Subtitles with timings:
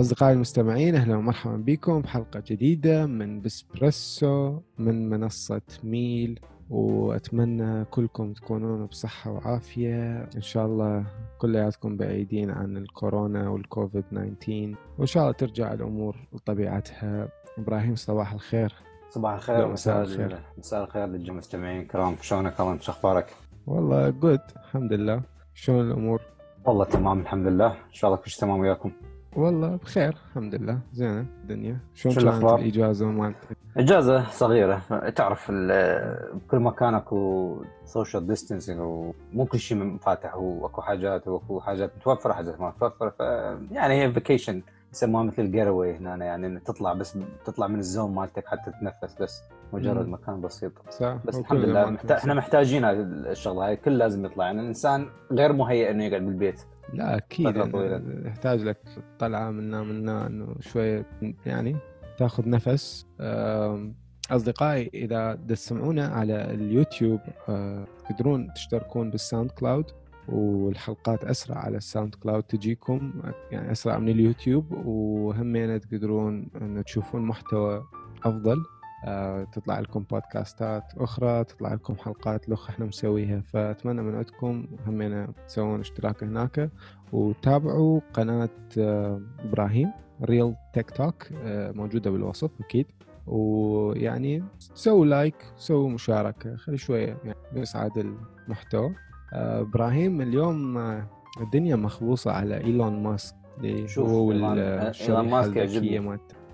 [0.00, 2.00] أصدقائي المستمعين أهلا ومرحبا بكم.
[2.00, 6.40] بحلقة جديدة من بسبريسو من منصة ميل.
[6.70, 10.28] وأتمنى كلكم تكونون بصحة وعافية.
[10.36, 11.06] إن شاء الله
[11.38, 17.28] كلياتكم بعيدين عن الكورونا والكوفيد 19 وإن شاء الله ترجع الأمور لطبيعتها.
[17.58, 18.74] إبراهيم صباح الخير.
[19.10, 20.38] صباح الخير مساء الخير.
[20.58, 23.26] مساء الخير للجميع المستمعين الكرام شلونك؟ الله شو أخبارك؟
[23.66, 25.22] والله جود الحمد لله.
[25.54, 26.20] شلون الأمور؟
[26.64, 27.72] والله تمام الحمد لله.
[27.72, 28.92] إن شاء الله كل شيء تمام وياكم.
[29.36, 30.78] والله بخير الحمد لله.
[30.92, 31.78] زينة الدنيا.
[31.94, 34.82] شلون كانت الاخبار؟ الاجازه مالتك؟ إجازة صغيرة.
[35.16, 42.32] تعرف بكل مكان أكو social distancing ومو كل شيء فاتح واكو حاجات وأكو حاجات متوفرة
[42.32, 43.10] حاجات ما متوفرة.
[43.10, 43.20] ف
[43.72, 48.46] يعني هي vacation يسموها مثل الجيروي هنا يعني تطلع بس تطلع من ال zone مالتك
[48.46, 49.42] حتى تتنفس بس.
[49.72, 50.14] مجرد مم.
[50.14, 50.72] مكان بسيط.
[50.90, 51.16] صح.
[51.24, 51.90] بس الحمد لله.
[51.90, 54.44] محتاج إحنا محتاجين الشغلة هاي كل لازم يطلع.
[54.44, 56.60] يعني الإنسان غير مهيئ إنه يقعد بالبيت.
[56.94, 57.56] لا أكيد
[58.26, 58.78] يحتاج لك
[59.18, 61.06] طلعة منا منا إنه شوية
[61.46, 61.76] يعني
[62.18, 63.06] تاخذ نفس.
[64.30, 69.90] أصدقائي إذا تسمعونا على اليوتيوب آه، تقدرون تشتركون بال SoundCloud
[70.28, 73.12] والحلقات أسرع على ال SoundCloud تجيكم
[73.50, 74.72] يعني أسرع من اليوتيوب.
[74.86, 77.84] وهمين تقدرون ان تشوفون محتوى
[78.24, 78.64] أفضل.
[79.52, 83.40] تطلع لكم بودكاستات أخرى تطلع لكم حلقات لخ إحنا مسويها.
[83.40, 86.70] فأتمنى من عندكم همينا تسوون اشتراك هناك.
[87.12, 89.92] وتابعوا قناة آه، إبراهيم
[90.24, 91.26] ريل تيك توك
[91.76, 92.86] موجودة بالوصف أكيد.
[93.26, 98.94] ويعني سووا like سووا مشاركة خلي شوية يعني يسعد المحتوى.
[99.32, 100.78] آه، إبراهيم اليوم
[101.40, 103.39] الدنيا مخبوصة على إيلون ماسك.
[104.02, 104.32] هو
[105.10, 105.88] ايلون ماسك يعجبني.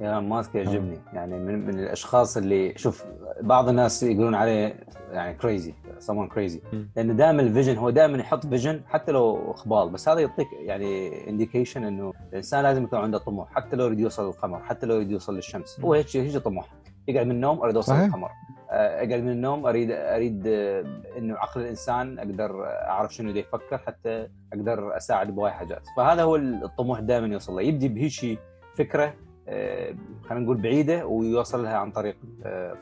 [0.01, 0.99] ايلون ماسك يعجبني.
[1.13, 3.05] يعني من, من الأشخاص اللي شوف
[3.41, 5.75] بعض الناس يقولون عليه يعني crazy
[6.09, 6.61] someone crazy
[6.97, 11.11] لأنه دائما ال vision هو دائما يحط vision حتى لو اخبال بس هذا يعطيك يعني
[11.31, 15.11] indication إنه الإنسان لازم يكون عنده طموح حتى لو يريد يوصل للقمر حتى لو يريد
[15.11, 15.81] يوصل للشمس.
[15.81, 16.67] هو هيك هيك طموح.
[17.09, 18.29] يقعد من النوم أريد أوصل للقمر.
[18.29, 18.46] آه،
[18.77, 20.85] اقعد من النوم اريد أريد آه،
[21.19, 25.83] إنه عقل الإنسان أقدر أعرف شنو بده يفكر حتى أقدر أساعد بهاي حاجات.
[25.97, 27.63] فهذا هو الطموح دائما يوصل له.
[27.63, 28.39] يبدي بهيك
[28.75, 29.15] فكرة
[29.49, 29.95] آه،
[30.29, 32.17] خلينا نقول بعيدة ويوصل لها عن طريق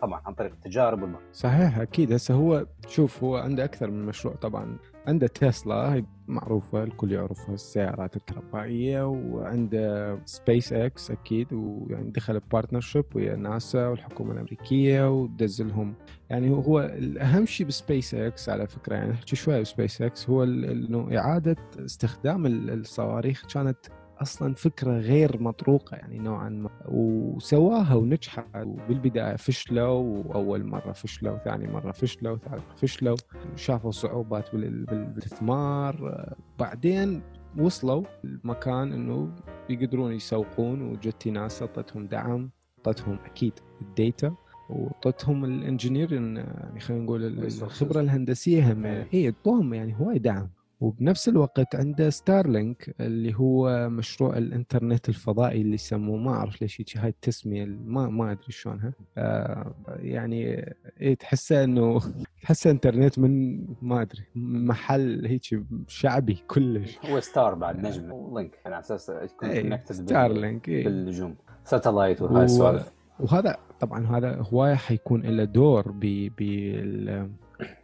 [0.02, 1.22] طبعا عن طريق التجارب والمرض.
[1.32, 2.12] صحيح أكيد.
[2.12, 4.76] هسه هو شوف هو عنده أكثر من مشروع طبعا.
[5.06, 13.36] عنده تسلا معروفة الكل يعرفها السيارات الكهربائية وعنده سبيس إكس أكيد ويعني دخل partnership ويا
[13.36, 15.94] ناسا والحكومة الأمريكية ودز لهم
[16.30, 21.18] يعني هو الأهم شيء بسبيس إكس على فكرة يعني نحكي شوية بسبيس إكس هو إنه
[21.18, 23.78] إعادة استخدام الصواريخ كانت
[24.24, 26.70] أصلا فكرة غير مطروقة يعني نوعا ما.
[26.88, 28.44] وسواها ونجحت.
[28.56, 33.16] وبالبداية فشلوا وأول مرة فشلوا ثاني مرة فشلوا ثالث فشلوا.
[33.56, 36.26] شافوا صعوبات بالاستثمار.
[36.58, 37.22] بعدين
[37.58, 39.30] وصلوا لمكان إنه
[39.70, 44.34] يقدرون يسوقون وجت ناس أعطتهم دعم أعطتهم أكيد ال data
[44.70, 47.24] وانطتهم ال engineer يعني خلينا نقول
[47.62, 50.48] الخبرة الهندسية هم هي إيه، أعطوهم يعني هواي دعم.
[50.84, 56.96] وبنفس الوقت عنده Starlink اللي هو مشروع الإنترنت الفضائي اللي يسموه ما أعرف ليش هيك
[56.96, 58.92] هاي التسمية ما ما أدري شلونها.
[59.18, 62.00] آه يعني إيه تحسه إنه
[62.42, 65.42] تحسه إنترنت من ما أدري محل هيك
[65.88, 66.98] شعبي كلش.
[67.10, 70.84] هو star بعد نجم link على أساس يكون connected Starlink إيه.
[70.84, 71.36] بالنجوم.
[71.64, 72.92] satellite وهاي السوالف.
[73.20, 76.28] وهذا طبعا هذا هواية حيكون له دور ب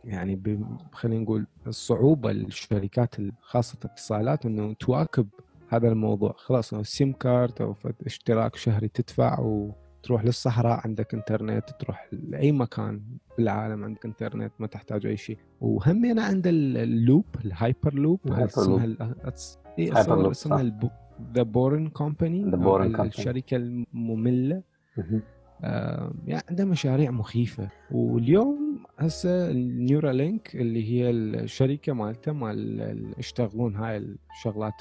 [0.04, 0.60] يعني
[0.92, 5.28] خلينا نقول الصعوبة للشركات خاصة الاتصالات إنه تواكب
[5.68, 6.34] هذا الموضوع.
[6.36, 7.76] خلاص SIM card أو
[8.06, 13.02] اشتراك شهري تدفع وتروح للصحراء عندك إنترنت تروح لأي مكان
[13.38, 15.38] بالعالم عندك إنترنت ما تحتاج أي شيء.
[15.60, 20.78] وهمينا عنده ال loop ال Hyperloop اسمها اسمها
[21.34, 22.44] The Boring Company
[23.02, 24.62] الشركة المملة.
[25.62, 27.68] آه يعني عنده مشاريع مخيفة.
[27.90, 28.69] واليوم
[29.00, 34.72] هسه ال Neuralink اللي هي الشركة مالته مال يشتغلون هاي الشغلات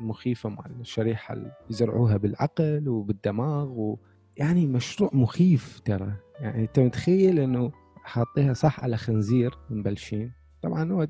[0.00, 6.12] المخيفة مال الشريحة اللي يزرعوها بالعقل وبالدماغ ويعني مشروع مخيف ترى.
[6.40, 7.72] يعني أنت متخيل إنه
[8.04, 10.32] حاطيها صح على خنزير مبلشين؟
[10.62, 11.08] طبعا هو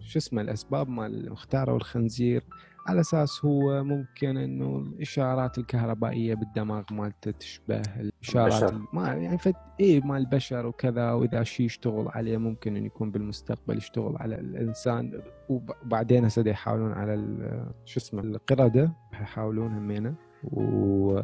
[0.00, 2.44] شو اسمه الأسباب مال اختاروا الخنزير
[2.86, 10.00] على أساس هو ممكن إنه الإشارات الكهربائية بالدماغ مالته تشبه الإشارات ما يعني فت اي
[10.00, 15.22] مال البشر وكذا وإذا شيء يشتغل عليه ممكن إنه يكون بالمستقبل يشتغل على الإنسان.
[15.48, 17.14] وبعدين هسه يحاولون على
[17.84, 20.14] شو اسمه القردة يحاولون همينه.
[20.44, 21.20] و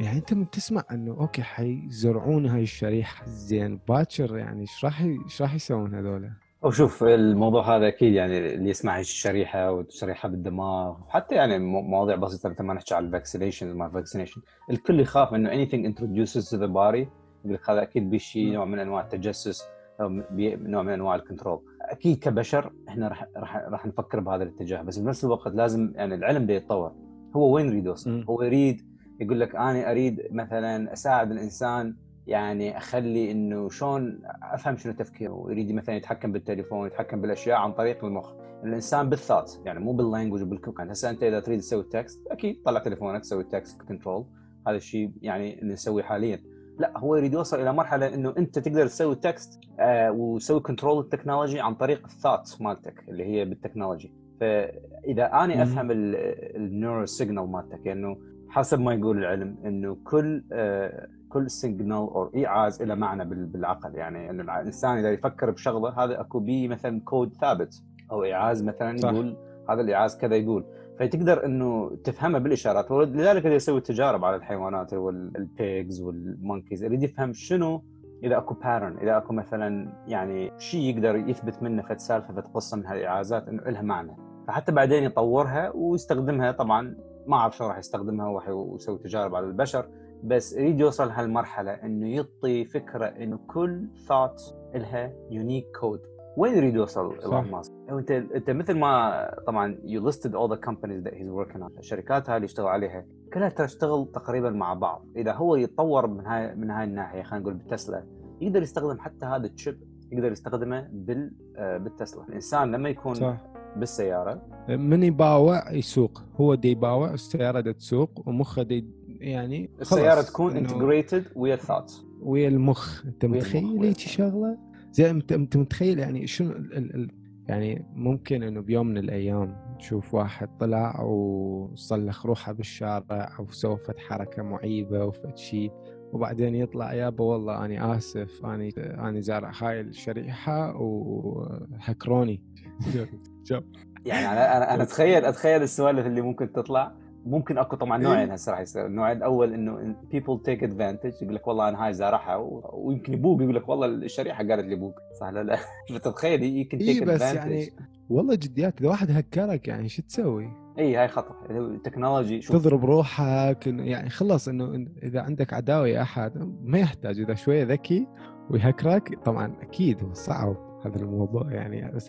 [0.00, 5.42] يعني أنت من تسمع إنه okay حيزرعون هاي الشريحة زين باكر يعني إيش راح إيش
[5.42, 6.30] راح يسوون هذول؟
[6.64, 10.96] أو شوف الموضوع هذا أكيد يعني اللي يسمع الشريحه والشريحه بالدماغ.
[11.08, 14.40] حتى يعني مواضيع بسيطة مثل ما نحكي على ال vaccination ما vaccination.
[14.70, 17.06] الكل يخاف إنه anything introduces to the body
[17.44, 19.64] يقول لك هذا أكيد بي شي نوع من أنواع التجسس
[20.00, 24.82] أو نوع من أنواع ال control أكيد كبشر إحنا راح راح راح نفكر بهذا الاتجاه.
[24.82, 26.92] بس بنفس الوقت لازم يعني العلم ده يتطور.
[27.36, 28.82] هو وين يريد يوصل؟ هو يريد
[29.20, 31.96] يقول لك أنا أريد مثلا أساعد الإنسان
[32.26, 38.04] يعني أخلي إنه شلون أفهم شنو تفكيره؟ ويريد مثلا يتحكم بالتليفون يتحكم بالأشياء عن طريق
[38.04, 38.32] المخ.
[38.64, 42.62] الإنسان بالثات يعني مو بال language وبالكوك يعني هسه أنت إذا تريد تسوي text أكيد
[42.64, 44.24] طلع تليفونك سوي text control
[44.66, 46.42] هذا الشيء يعني اللي نسويه حاليا.
[46.78, 51.09] لا هو يريد يوصل إلى مرحلة إنه أنت تقدر تسوي text آه وتسوي control ال
[51.09, 57.50] technology عن طريق الثات مالتك اللي هي بال technology فإذا أنا أفهم ال neuro signal
[57.50, 58.16] مالتك إنه
[58.54, 63.94] حسب ما يقول العلم إنه كل آه كل signal أو إيعاز له معنى بالعقل.
[63.94, 67.82] يعني إنه الإنسان إذا يفكر بشغلة هذا أكو بي مثلا كود ثابت.
[68.10, 69.12] أو إيعاز مثلا صح.
[69.12, 69.36] يقول
[69.70, 70.64] هذا الإيعاز كذا يقول.
[70.98, 72.90] فتقدر إنه تفهمها بالإشارات.
[72.90, 77.82] ولذلك اللي يسوي تجارب على الحيوانات وال pigs وال monkeys يريد يفهم شنو؟
[78.24, 82.76] إذا أكو pattern إذا أكو مثلا يعني شيء يقدر يثبت منه فد سالفه فد قصه
[82.76, 84.16] من هالاعازات إنه لها معنى.
[84.48, 86.94] فحتى بعدين يطورها ويستخدمها طبعا
[87.26, 89.88] ما أعرف شلون راح يستخدمها ويسوي تجارب على البشر
[90.24, 96.00] بس يريد يوصل هالمرحلة إنه يعطي فكرة إنه كل ثوت لها unique code
[96.36, 101.04] وين يريد يوصل ايلون ماسك؟ أنت أنت مثل ما طبعا you listed all the companies
[101.04, 105.32] that he's working on الشركات هاي اللي يشتغل عليها كلها تشتغل تقريبا مع بعض إذا
[105.32, 108.04] هو يتطور من هاي من هاي الناحية خلينا نقول بتسلا
[108.40, 109.80] يقدر يستخدم حتى هذا ال chip
[110.12, 113.53] يقدر يستخدمه بال آه، بالتسلا الإنسان لما يكون صح.
[113.76, 114.42] بالسيارة.
[114.68, 116.22] من يباوع يسوق.
[116.36, 122.04] هو دي يباوع السيارة دي تسوق ومخه دي يعني السيارة تكون integrated ويا الثوت.
[122.22, 123.06] ويا المخ.
[123.06, 124.58] أنت متخيل هيك شغلة؟
[124.92, 127.10] زي أنت متخيل يعني شنو ال ال
[127.48, 134.42] يعني ممكن إنه بيوم من الأيام تشوف واحد طلع وصلخ روحه بالشارع أو سوى حركة
[134.42, 135.72] معيبة وفد شيء
[136.12, 142.42] وبعدين يطلع يابا والله اني آسف اني اني زارع هاي الشريحة وهكروني.
[144.06, 146.92] يعني أنا أنا اتخيل أتخيل السوالف اللي ممكن تطلع.
[147.26, 148.32] ممكن أكو طبعا نوعين إيه.
[148.32, 148.86] هسه راح يصير.
[148.86, 152.36] النوع الأول إنه people take advantage يقول لك والله أنا هاي زارعها
[152.72, 154.94] ويمكن يبوق يقول لك والله الشريحة قالت لي بوق.
[155.20, 155.58] صح لا لا.
[155.90, 157.72] فتتخيل يمكن take إيه بس يعني
[158.10, 160.48] والله جديات إذا واحد هكرك يعني شو تسوي؟
[160.78, 161.34] اي هاي خطر.
[161.50, 166.32] التكنولوجي شوف تضرب روحك يعني خلص إنه إذا عندك عداوة يا أحد
[166.62, 167.20] ما يحتاج.
[167.20, 168.06] إذا شوية ذكي
[168.50, 170.73] ويهكرك طبعا أكيد صعب.
[170.84, 172.00] هذا الموضوع يعني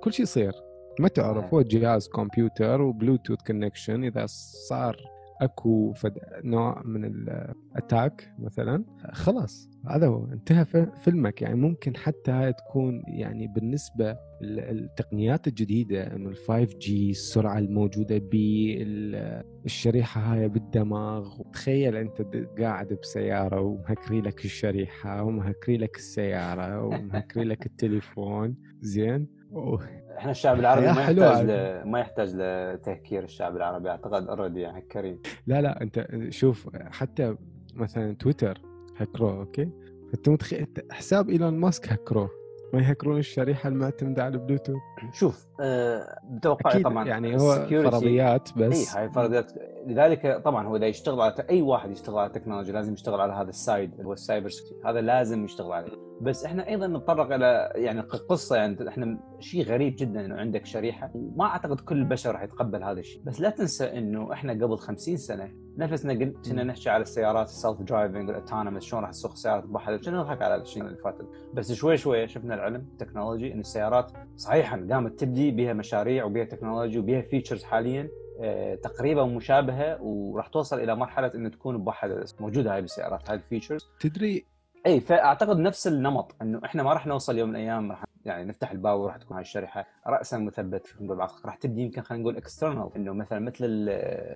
[0.00, 0.52] كل شيء يصير.
[1.00, 4.26] ما تعرف هو جهاز كمبيوتر و Bluetooth connection إذا
[4.68, 4.96] صار
[5.40, 8.84] أكو فد نوع من ال attack مثلا.
[9.12, 10.64] خلاص هذا هو انتهى
[11.04, 11.42] فيلمك.
[11.42, 18.18] يعني ممكن حتى هاي تكون يعني بالنسبة للتقنيات الجديدة إنه ال 5 G السرعة الموجودة
[18.18, 21.42] بالشريحه هاي بالدماغ.
[21.52, 22.22] تخيل أنت
[22.58, 28.56] قاعد بسيارة ومهكري لك الشريحة ومهكري لك السيارة ومهكري لك التليفون.
[28.80, 29.37] زين؟
[30.18, 31.82] إحنا الشعب العربي ما يحتاج ل...
[31.88, 37.36] ما يحتاج لتهكير الشعب العربي أعتقد already يعني كريم لا لا أنت شوف حتى
[37.74, 38.60] مثلا تويتر
[38.96, 39.70] هكروه okay؟
[40.12, 42.37] فانت متخيل حساب إيلون ماسك هكروه.
[42.74, 44.76] ما يهكرون الشريحة المعتمده على البلوتوث
[45.12, 48.96] شوف أه بتوقع طبعا يعني هو فرضيات بس.
[48.96, 49.52] اي هاي فرضيات.
[49.86, 53.48] لذلك طبعا هو إذا يشتغل على أي واحد يشتغل على التكنولوجيا لازم يشتغل على هذا
[53.48, 55.92] ال side اللي هو ال cyber security هذا لازم يشتغل عليه.
[56.20, 61.10] بس إحنا أيضا نتطرق إلى يعني قصة يعني إحنا شيء غريب جدا إنه عندك شريحة.
[61.14, 63.22] وما أعتقد كل البشر راح يتقبل هذا الشيء.
[63.24, 67.82] بس لا تنسى إنه إحنا قبل 50 سنة نفسنا كنا نحكي على السيارات ال self
[67.82, 71.18] driving ال autonomous شلون راح تسوق سيارة بحر كنا نضحك على الشيء اللي فات؟
[71.54, 76.98] بس شوي شوي شفنا العلم التكنولوجي إن السيارات صحيحا قامت تبدي بها مشاريع وبها تكنولوجي
[76.98, 78.08] وبها features حاليا
[78.40, 83.42] آه، تقريبا مشابهة وراح توصل إلى مرحلة انه تكون بوحده موجودة هاي السيارات هاي ال
[83.42, 84.46] features تدري
[84.86, 88.70] إي فأعتقد نفس النمط إنه إحنا ما راح نوصل يوم من الأيام راح يعني نفتح
[88.70, 89.86] الباب وراح تكون هاي الشريحة.
[90.06, 93.56] راسا مثبت نقول راح تبدي يمكن خلينا نقول external إنه مثلا مثل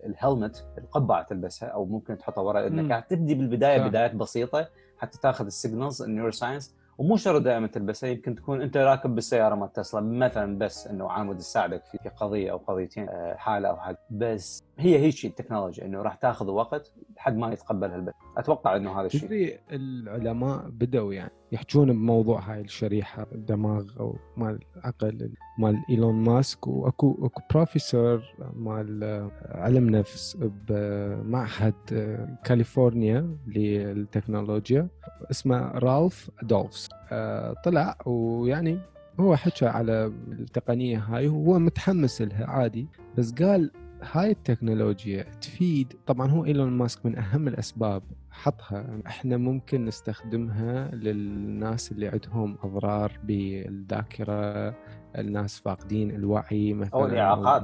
[0.07, 5.47] ال helmet القبعة تلبسها أو ممكن تحطها ورا انك تبدي بالبداية بدايات بسيطة حتى تاخذ
[5.47, 10.01] ال signals ال neuroscience ومو شرط دائما تلبسها يمكن تكون أنت راكب بالسيارة مال تسلا
[10.01, 13.99] مثلا بس إنه عامل يساعدك في قضية أو قضيتين آه، حالة أو حاجة.
[14.11, 19.07] بس هي هيك التكنولوجيا إنه راح تاخذ وقت لحد ما يتقبلها البشر أتوقع إنه هذا
[19.07, 19.21] الشيء.
[19.21, 26.67] تدري العلماء بدأوا يعني يحجون بموضوع هاي الشريحة الدماغ أو مال العقل مال إيلون ماسك
[26.67, 28.23] وأكو أكو بروفيسور
[28.57, 30.37] مال علم نفس
[30.69, 31.75] بمعهد
[32.45, 34.89] كاليفورنيا للتكنولوجيا
[35.31, 36.89] اسمه رالف أدولفز.
[37.65, 38.79] طلع ويعني
[39.21, 42.87] هو حكى على التقنية هاي وهو متحمس لها عادي
[43.19, 43.71] بس قال
[44.03, 49.01] هاي التكنولوجيا تفيد طبعا هو إيلون ماسك من أهم الأسباب حطها.
[49.07, 54.75] إحنا ممكن نستخدمها للناس اللي عندهم أضرار بالذاكرة
[55.19, 57.63] الناس فاقدين الوعي مثلا أو الإعاقات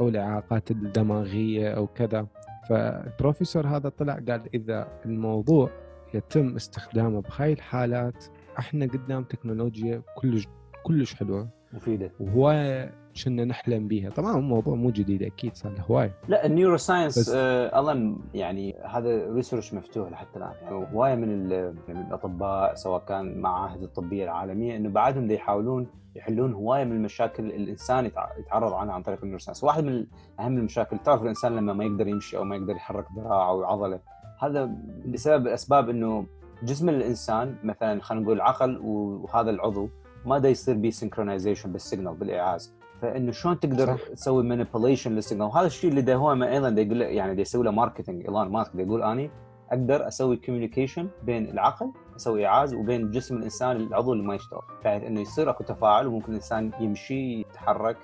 [0.00, 2.26] أو الإعاقات الدماغية أو كذا.
[2.68, 5.70] فالبروفيسور هذا طلع قال إذا الموضوع
[6.14, 8.24] يتم استخدامه بهاي الحالات
[8.58, 10.46] إحنا قدام تكنولوجيا كلش
[10.82, 11.48] كلش حلوة.
[11.76, 12.12] مفيدة.
[12.20, 16.12] وهواية كنا نحلم بها طبعا الموضوع مو جديد أكيد صار له هواية.
[16.28, 20.52] لا ال neuroscience آه الله يعني هذا research مفتوح لحتى الآن.
[20.62, 21.48] يعني هواية من,
[21.88, 28.10] من الأطباء سواء كان معاهد الطبية العالمية إنه بعدهم يحاولون يحلون هواية من المشاكل الإنسان
[28.38, 30.06] يتعرض عنها عن طريق ال neuroscience واحد من
[30.40, 34.00] أهم المشاكل تعرف الإنسان لما ما يقدر يمشي أو ما يقدر يحرك ذراعه أو عضلة
[34.40, 34.70] هذا
[35.06, 36.26] بسبب أسباب إنه
[36.62, 39.88] جسم الإنسان مثلا خلينا نقول العقل وهذا العضو
[40.26, 44.08] ما دا يصير بي synchronization بال signal بالايعاز فإنه شلون تقدر صح.
[44.08, 47.70] تسوي manipulation لل signal وهذا الشيء اللي هو أيضا دا يقول يعني دا يسوي له
[47.70, 49.30] marketing إيلون ماسك دا يقول أني
[49.70, 54.62] أقدر أسوي communication بين العقل أسوي ايعاز وبين جسم الإنسان العضو اللي ما يشتغل.
[54.84, 57.96] بحيث إنه يصير أكو تفاعل وممكن الإنسان يمشي يتحرك.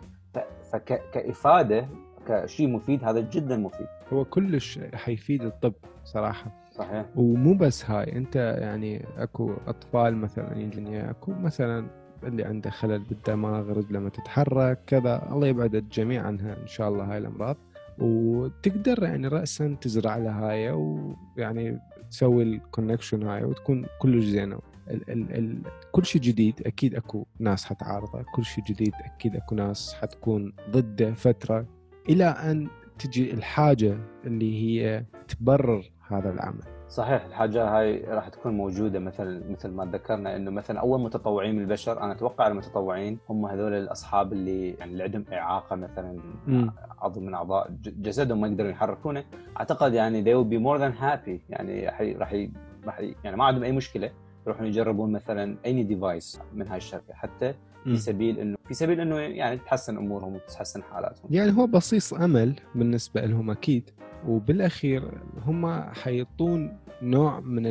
[0.73, 1.89] فكافاده
[2.27, 3.87] كشيء مفيد هذا جدا مفيد.
[4.13, 5.73] هو كلش حيفيد الطب
[6.05, 6.51] صراحة.
[6.71, 7.07] صحيح.
[7.17, 13.73] ومو بس هاي أنت يعني أكو أطفال مثلا يجني أكو مثلا اللي عنده خلل بالدماغ
[13.73, 15.29] رجله ما تتحرك كذا.
[15.33, 17.57] الله يبعد الجميع عنها إن شاء الله هاي الأمراض.
[17.99, 21.79] وتقدر يعني راسا تزرع لها هاي ويعني
[22.11, 24.59] تسوي ال connection هاي وتكون كلش زينة.
[24.91, 25.63] ال ال ال
[25.93, 31.13] كل شيء جديد أكيد أكو ناس حتعارضه كل شيء جديد أكيد أكو ناس حتكون ضده
[31.13, 31.67] فترة.
[32.09, 36.82] إلى أن تجي الحاجة اللي هي تبرر هذا العمل.
[36.93, 41.63] صحيح الحاجة هاي راح تكون موجودة مثل مثل ما ذكرنا إنه مثلا أول متطوعين من
[41.63, 46.19] البشر أنا أتوقع المتطوعين هم هذول الأصحاب اللي يعني اللي عندهم إعاقة مثلا
[46.99, 49.25] عضو من أعضاء جسدهم ما يقدرون يحركونه.
[49.57, 51.51] أعتقد يعني they will be more than happy.
[51.51, 51.87] يعني
[52.19, 52.47] راح
[52.87, 54.11] راح يعني ما عندهم أي مشكلة
[54.47, 57.15] يروحون يجربون مثلا اي ديفايس من هاي الشركة.
[57.15, 61.27] حتى في سبيل انه في سبيل إنه يعني تحسن أمورهم وتحسن حالاتهم.
[61.31, 63.91] يعني هو بصيص أمل بالنسبة لهم أكيد.
[64.27, 67.63] وبالأخير هم حيعطون نوع من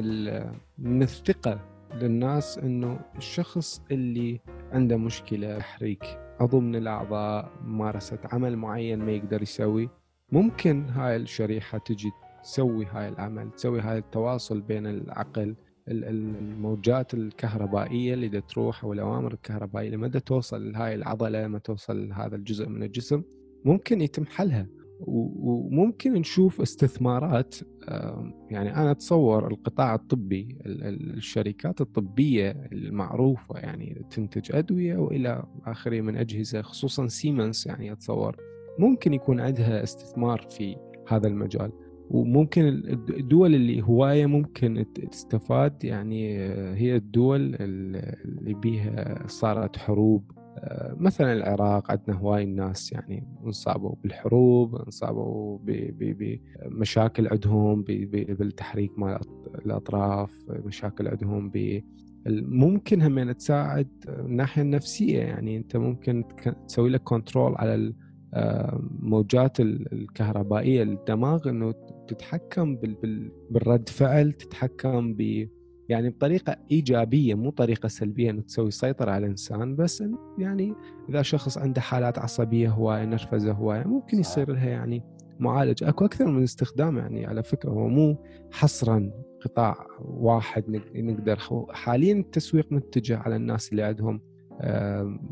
[0.77, 1.59] من الثقة
[1.93, 4.39] للناس إنه الشخص اللي
[4.71, 9.89] عنده مشكلة تحريك عضو من الأعضاء ممارسة عمل معين ما يقدر يسوي
[10.31, 12.11] ممكن هاي الشريحة تجي
[12.43, 15.55] تسوي هاي العمل تسوي هاي التواصل بين العقل
[15.87, 22.69] الموجات الكهربائية اللي تروح أو الأوامر الكهربائية لما توصل لهاي العضلة ما توصل لهذا الجزء
[22.69, 23.23] من الجسم
[23.65, 24.67] ممكن يتم حلها.
[25.07, 27.55] وممكن نشوف استثمارات
[28.49, 36.61] يعني أنا أتصور القطاع الطبي الشركات الطبية المعروفة يعني تنتج أدوية وإلى آخره من أجهزة
[36.61, 38.37] خصوصا سيمنز يعني أتصور
[38.79, 40.75] ممكن يكون عندها استثمار في
[41.07, 41.71] هذا المجال.
[42.11, 42.67] وممكن
[43.09, 46.37] الدول اللي هواية ممكن تستفاد يعني
[46.75, 50.31] هي الدول اللي بيها صارت حروب
[50.97, 59.19] مثلا العراق عندنا هواي الناس يعني انصابوا بالحروب انصابوا بمشاكل عندهم بالتحريك مال
[59.65, 61.51] الأطراف مشاكل عندهم
[62.27, 66.23] ممكن هم تساعد الناحيه النفسية يعني انت ممكن
[66.67, 67.93] تسوي لك كنترول على
[68.35, 71.73] الموجات الكهربائية للدماغ إنه
[72.11, 72.75] تتحكم
[73.49, 75.47] بالرد فعل تتحكم ب
[75.89, 80.03] يعني بطريقة إيجابية مو طريقة سلبية إنه تسوي سيطرة على الإنسان بس
[80.37, 80.73] يعني
[81.09, 85.03] إذا شخص عنده حالات عصبية هواية نرفزة هواية ممكن يصير لها يعني
[85.39, 85.83] معالج.
[85.83, 88.17] أكو أكثر من استخدام يعني على فكرة هو مو
[88.51, 91.39] حصرا قطاع واحد نقدر
[91.69, 94.21] حاليا التسويق متجه على الناس اللي عندهم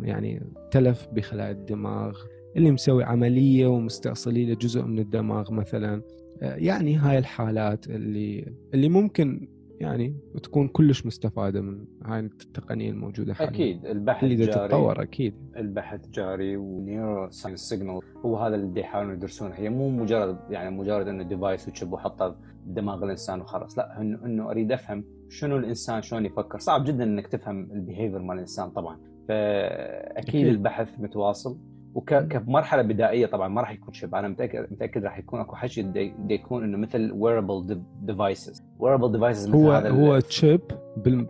[0.02, 2.18] يعني تلف بخلايا الدماغ
[2.58, 6.02] اللي مسوي عملية ومستأصلي له جزء من الدماغ مثلا.
[6.42, 9.48] يعني هاي الحالات اللي اللي ممكن
[9.80, 13.52] يعني تكون كلش مستفادة من هاي التقنية الموجودة حاليا.
[13.52, 14.52] أكيد البحث اللي جاري.
[14.52, 15.34] تتطور أكيد.
[15.58, 18.00] البحث جاري و neuroscience signal.
[18.26, 22.36] هو هذا اللي يحاولون يدرسونه هي مو مجرد يعني مجرد إنه device و chip وحطه
[22.66, 23.78] بدماغ الإنسان وخلاص.
[23.78, 26.60] لا إنه إنه أريد أفهم شنو الإنسان شلون يفكر.
[26.60, 29.00] صعب جدا إنك تفهم ال behavior مال الإنسان طبعا.
[29.28, 30.48] فأكيد أكيد.
[30.48, 31.58] البحث متواصل.
[31.96, 36.14] وكمرحله بدائية طبعا ما راح يكون chip أنا متاكد متأكد راح يكون أكو حكي دا
[36.30, 40.62] يكون إنه مثل wearable devices wearable devices هو هذا هو chip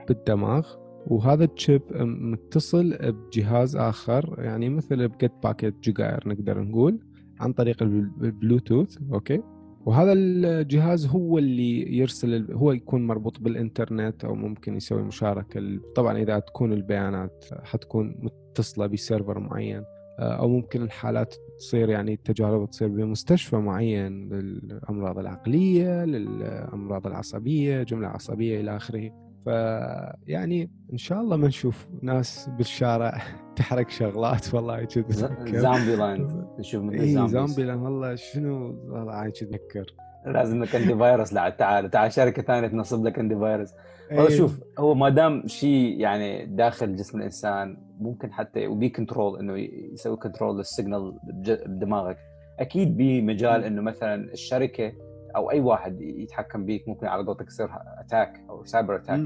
[0.07, 0.67] بالدماغ
[1.07, 6.99] وهذا ال chip متصل بجهاز آخر يعني مثل بجيت باكيت جيجاير نقدر نقول
[7.39, 9.41] عن طريق ال Bluetooth okay؟
[9.85, 16.39] وهذا الجهاز هو اللي يرسل هو يكون مربوط بالإنترنت أو ممكن يسوي مشاركة طبعا إذا
[16.39, 19.83] تكون البيانات حتكون متصلة ب server معين.
[20.19, 28.61] أو ممكن الحالات تصير يعني التجارب تصير بمستشفى معين للأمراض العقلية للأمراض العصبية جملة عصبية
[28.61, 29.11] إلى آخره.
[29.45, 33.21] فيعني إن شاء الله ما نشوف ناس بالشارع
[33.55, 39.85] تحرك شغلات والله كذا zombie land نشوف من إي zombie land والله شنو؟ والله اتذكر
[40.25, 43.73] لازم لك antivirus لا تعال تعال شركه ثانية تنصب لك antivirus
[44.11, 44.29] إيه.
[44.29, 49.57] شوف هو ما دام شيء يعني داخل جسم الإنسان ممكن حتى وبي control إنه
[49.93, 51.19] يسوي control لل signal
[51.65, 52.17] بدماغك
[52.59, 54.93] أكيد بمجال إنه مثلا الشركة
[55.35, 59.19] أو أي واحد يتحكم بيك ممكن على قولتك يصير attack أو cyber attack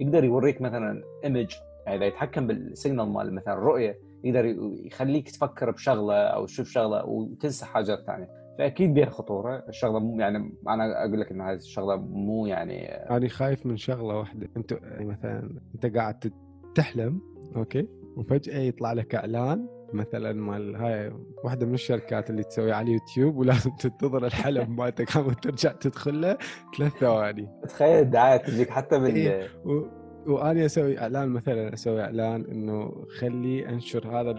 [0.00, 1.54] يقدر يوريك مثلا image
[1.86, 4.44] يعني إذا يتحكم بال signal مال مثلا الرؤية يقدر
[4.84, 8.39] يخليك تفكر بشغلة أو تشوف شغلة وتنسى حاجات ثانية.
[8.60, 9.64] فأكيد بها خطورة.
[9.68, 14.18] الشغلة مو يعني أنا أقول لك إن هذه الشغلة مو يعني أنا خايف من شغلة
[14.18, 14.48] واحدة.
[14.56, 16.32] أنت يعني مثلا أنت قاعد
[16.74, 17.20] تحلم
[17.56, 21.12] okay؟ وفجأة يطلع لك إعلان مثلا مال هاي
[21.44, 26.38] واحدة من الشركات اللي تسوي على اليوتيوب ولازم تنتظر الحلم مالتك وترجع تدخل له
[26.78, 27.48] ثلاث ثواني.
[27.68, 29.48] تخيل الدعاية تجيك حتى بال إيه.
[29.64, 30.00] و...
[30.26, 34.30] واني أسوي إعلان مثلا أسوي إعلان إنه خلي أنشر هذا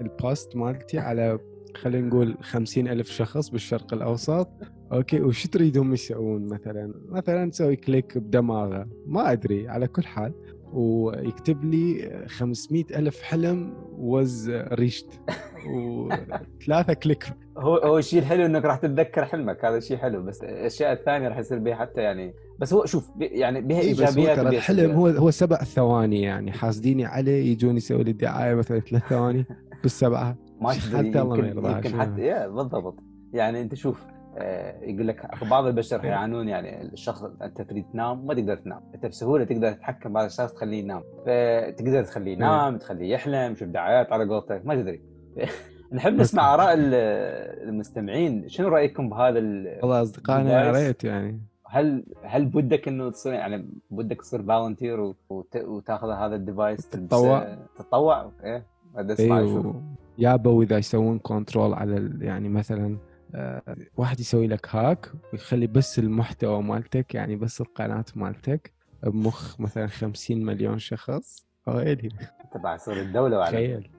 [0.00, 1.38] ال post مالتي على
[1.76, 4.48] خلينا نقول خمسين ألف شخص بالشرق الأوسط.
[4.92, 8.88] أوكي وش تريدهم يسوون مثلا؟ مثلا نسوي كليك بدماغه.
[9.06, 10.32] ما أدري على كل حال.
[10.72, 15.20] ويكتب لي 500 ألف حلم وز ريشت
[15.70, 17.24] وثلاثة كليك.
[17.58, 19.64] هو هو الشيء الحلو إنك راح تتذكر حلمك.
[19.64, 20.22] هذا شيء حلو.
[20.22, 24.48] بس الأشياء الثانية راح يصير بها حتى يعني بس هو شوف يعني بها إيجابيات إيه
[24.48, 26.52] الحلم هو هو سبع ثواني يعني.
[26.52, 29.44] حاسديني عليه يجون يسوي لي دعايه مثلا ثلاث ثواني.
[29.82, 30.38] بالسبعة.
[30.60, 32.94] ما حتى يرضى يمكن حتى yeah بالضبط.
[33.32, 34.06] يعني أنت شوف
[34.38, 36.10] آه، يقول لك بعض البشر إيه.
[36.10, 38.80] يعانون يعني الشخص أنت تريد تنام ما تقدر تنام.
[38.94, 41.02] أنت بسهولة تقدر تتحكم بهذا الشخص تخليه ينام.
[41.26, 42.36] فتقدر تخليه إيه.
[42.36, 45.00] ينام تخليه يحلم يشوف دعايات على قولتك ما تدري.
[45.92, 48.48] نحب نسمع آراء المستمعين.
[48.48, 51.40] شنو رأيكم بهذا والله أصدقائنا يا ريت يعني.
[51.66, 55.14] هل هل بدك إنه تصير يعني بدك تصير volunteer
[55.54, 57.56] وتاخذ هذا ال device؟ تتطوع.
[57.78, 58.66] تتطوع؟ إيه
[59.20, 59.82] أيوه
[60.20, 62.98] يابوا اذا يسوون control على يعني مثلا
[63.34, 69.86] آه، واحد يسوي لك hack ويخلي بس المحتوى مالتك يعني بس القناة مالتك بمخ مثلا
[69.86, 71.46] 50 مليون شخص.
[71.66, 72.08] ويلي
[72.52, 73.90] تبع صور الدولة وعلى تخيل.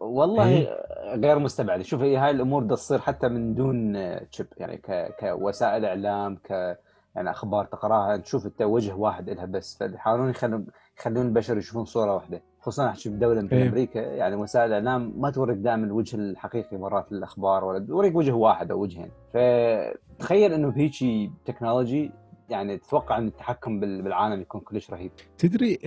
[0.00, 0.68] والله إيه؟
[1.14, 1.82] غير مستبعد.
[1.82, 3.96] شوف هي هاي الأمور بدها تصير حتى من دون
[4.30, 5.14] chip يعني ك...
[5.20, 6.78] كوسائل إعلام ك
[7.14, 9.78] يعني أخبار تقراها تشوف انت وجه واحد لها بس.
[9.78, 10.66] فيحاولون يخلون
[10.98, 12.42] يخلون البشر يشوفون صورة واحدة.
[12.60, 13.68] خصوصا احكي بدوله مثل إيه.
[13.68, 18.70] أمريكا يعني وسائل الإعلام ما توريك دائما الوجه الحقيقي مرات للأخبار ولا توريك وجه واحد
[18.70, 19.10] أو وجهين.
[19.34, 22.10] فتخيل إنه بهيجي technology
[22.48, 25.10] يعني تتوقع إن التحكم بالعالم يكون كلش رهيب.
[25.38, 25.78] تدري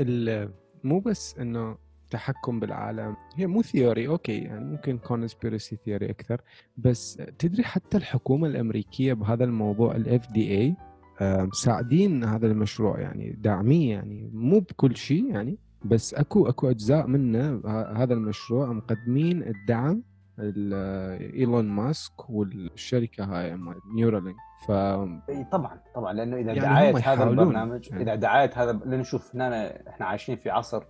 [0.84, 6.42] مو بس إنه التحكم بالعالم هي مو theory okay يعني ممكن conspiracy theory أكثر
[6.78, 10.76] بس تدري حتى الحكومة الأمريكية بهذا الموضوع ال FDA
[11.52, 17.62] مساعدين هذا المشروع يعني داعميه يعني مو بكل شيء يعني بس أكو أكو أجزاء منه
[17.96, 20.04] هذا المشروع مقدمين الدعم
[20.40, 23.58] إيلون ماسك والشركة هاي
[23.96, 24.36] نيورالينك
[24.68, 24.72] ف
[25.52, 28.04] طبعا طبعا لأنه إذا يعني دعايه هذا البرنامج يعني.
[28.04, 30.84] إذا دعايه هذا لأن شوف هنا إحنا عايشين في عصر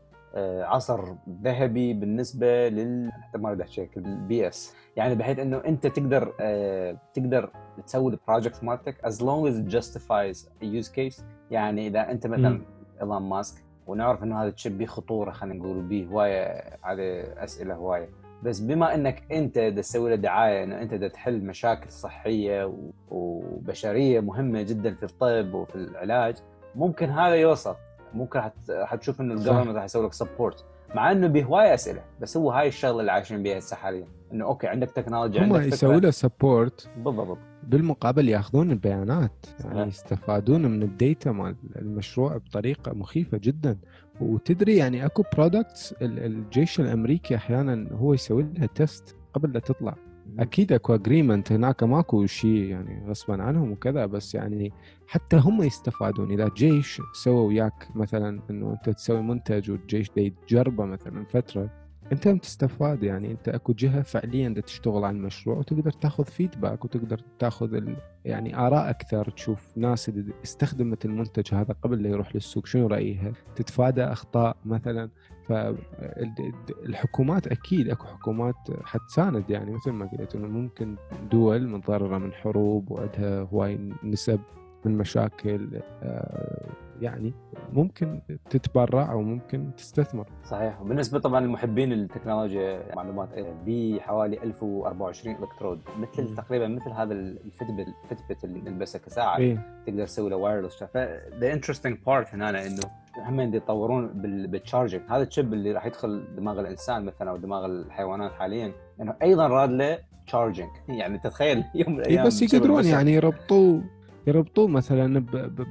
[0.63, 6.97] عصر ذهبي بالنسبة لل ما اريد احكي البي اس يعني بحيث إنه أنت تقدر آه،
[7.13, 7.49] تقدر
[7.85, 11.23] تسوي ال project مالتك as long as it justifies a use case.
[11.51, 12.61] يعني إذا أنت مثلا
[13.01, 17.75] إيلون ماسك ونعرف إنه هذا ال chip به خطورة خلينا نقول به هواية على أسئلة
[17.75, 18.09] هواية.
[18.43, 22.73] بس بما إنك أنت تسوي له دعاية إنه أنت تحل مشاكل صحية
[23.11, 26.35] وبشرية مهمة جدا في الطب وفي العلاج
[26.75, 27.75] ممكن هذا يوصل.
[28.13, 32.51] ممكن حتشوف إنه ال government راح يسوي لك support مع إنه بهوايه أسئلة بس هو
[32.51, 34.07] هاي الشغلة اللي عايشين بها هسه حاليا.
[34.33, 37.37] إنه okay عندك تكنولوجيا هم يسووا له support بالضبط.
[37.63, 39.45] بالمقابل ياخذون البيانات.
[39.63, 43.77] يعني يستفادون من ال data مال المشروع بطريقة مخيفة جدا.
[44.21, 49.95] وتدري يعني أكو products الجيش الأمريكي أحيانا هو يسوي لها test قبل لا تطلع.
[50.39, 54.73] أكيد أكو agreement هناك ماكو شيء يعني غصبا عنهم وكذا بس يعني
[55.07, 56.31] حتى هم يستفادون.
[56.31, 61.82] إذا جيش سوى وياك مثلا إنه أنت تسوي منتج والجيش دا يجربه مثلا فترة
[62.13, 67.73] أنت بتستفاد يعني أنت أكو جهة فعليا تشتغل على المشروع وتقدر تأخذ فيدباك وتقدر تأخذ
[67.73, 67.95] ال...
[68.25, 70.11] يعني آراء أكثر تشوف ناس
[70.43, 75.09] استخدمت المنتج هذا قبل لا يروح للسوق شنو رأيها؟ تتفادى أخطاء مثلا؟
[75.47, 80.95] فالحكومات أكيد أكو حكومات حتساند يعني مثل ما قلت إنه ممكن
[81.31, 84.39] دول متضررة من حروب وعندها هواي نسب
[84.85, 86.67] من مشاكل آه،
[87.01, 87.33] يعني
[87.73, 88.19] ممكن
[88.49, 90.27] تتبرع أو ممكن تستثمر.
[90.45, 90.81] صحيح.
[90.81, 93.29] وبالنسبة طبعا لمحبين التكنولوجيا معلومات
[93.65, 95.81] بحوالي 1024 إلكترود.
[95.99, 96.35] مثل.
[96.35, 99.37] تقريبا مثل هذا ال Fitbit ال Fitbit اللي نلبسه كساعة.
[99.37, 102.81] إيه؟ تقدر تسوي له wireless ف the interesting part هنا إنه
[103.17, 104.07] هم يتطورون
[104.47, 108.65] بال charging هذا ال chip اللي راح يدخل دماغ الإنسان مثلا أو دماغ الحيوانات حاليا
[108.65, 113.83] إنه يعني أيضا راد له charging يعني تتخيل يوم من الأيام بس يقدرون يعني يربطوه.
[114.27, 115.25] يربطوه مثلا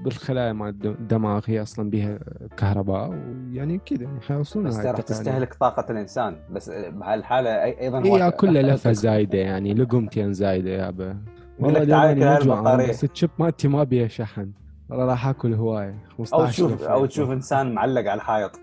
[0.05, 2.19] بالخلايا مال الدماغ هي أصلا بها
[2.57, 8.63] كهرباء ويعني كذا يعني حيوصلون بس راح تستهلك طاقة الإنسان بس بهالحالة أيضا هي كلها
[8.63, 11.19] لفة زايدة يعني لقمتين زايدة يابا
[11.61, 14.51] والله تعال بس ال chip مالتي ما بيها شحن.
[14.89, 15.95] والله راح آكل هواية.
[16.19, 18.61] 15 أو تشوف أو تشوف إنسان معلق على الحائط.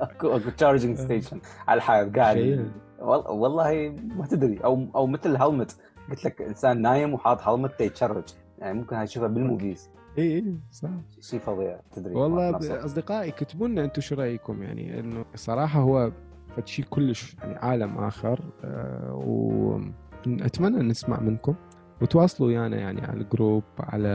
[0.00, 2.70] اكو أكو charging station على الحائط قاعد.
[3.00, 4.58] والله ما تدري.
[4.64, 5.76] أو أو مثل helmet
[6.10, 8.24] قلت لك إنسان نايم وحاط helmet يتشرج.
[8.62, 9.90] يعني ممكن هاي تشوفها بال movies.
[10.18, 10.88] اي اي صح.
[11.20, 12.14] شيء فظيع تدري.
[12.14, 16.12] والله أصدقائي كتبوا لنا أنتم شو رأيكم؟ يعني إنه صراحة هو
[16.64, 21.54] شيء كلش يعني عالم آخر أه واتمنى نسمع منكم.
[22.02, 24.08] وتواصلوا ويانا يعني على الجروب على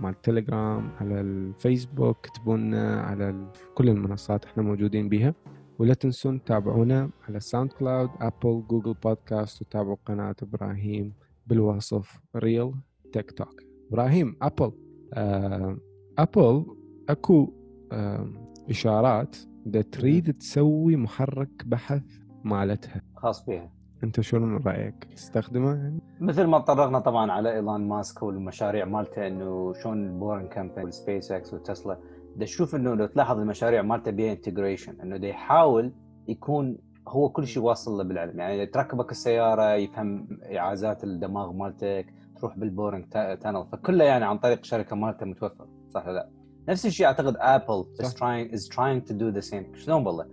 [0.00, 5.34] مال التليجرام على الفيسبوك اكتبوا لنا على كل المنصات إحنا موجودين بيها.
[5.78, 11.12] ولا تنسون تتابعونا على SoundCloud Apple Google Podcast وتابعوا قناة إبراهيم
[11.46, 12.72] بالوصف Real
[13.12, 13.62] Tech Talk
[13.94, 14.72] إبراهيم Apple.
[15.14, 15.76] آه
[16.18, 16.66] Apple
[17.08, 17.52] أكو
[17.92, 18.28] آه
[18.70, 22.02] إشارات اذا تريد تسوي محرك بحث
[22.44, 23.02] مالتها.
[23.16, 23.70] خاص بها
[24.04, 29.72] أنت شنو رأيك؟ تستخدمه يعني؟ مثل ما تطرقنا طبعا على إيلون ماسك والمشاريع مالته إنه
[29.72, 31.98] شلون ال Boring Company SpaceX و Tesla
[32.36, 35.92] دا تشوف إنه لو تلاحظ المشاريع مالته بيها integration إنه دا يحاول
[36.28, 36.78] يكون
[37.08, 38.40] هو كل شيء واصل له بالعلم.
[38.40, 43.04] يعني تركبك السيارة يفهم إيعازات الدماغ مالتك تروح بال boring
[43.40, 46.28] tunnel فكله يعني عن طريق شركة مالته متوفر صح ولا لا؟
[46.68, 50.26] نفس الشيء أعتقد Apple is trying is trying to do the same شلون والله؟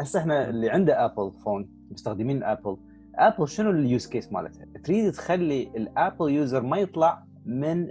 [0.00, 2.76] هسه إحنا اللي عنده Apple phone مستخدمين Apple
[3.14, 7.86] Apple شنو ال use case مالتها؟ تريد تخلي ال Apple user ما يطلع من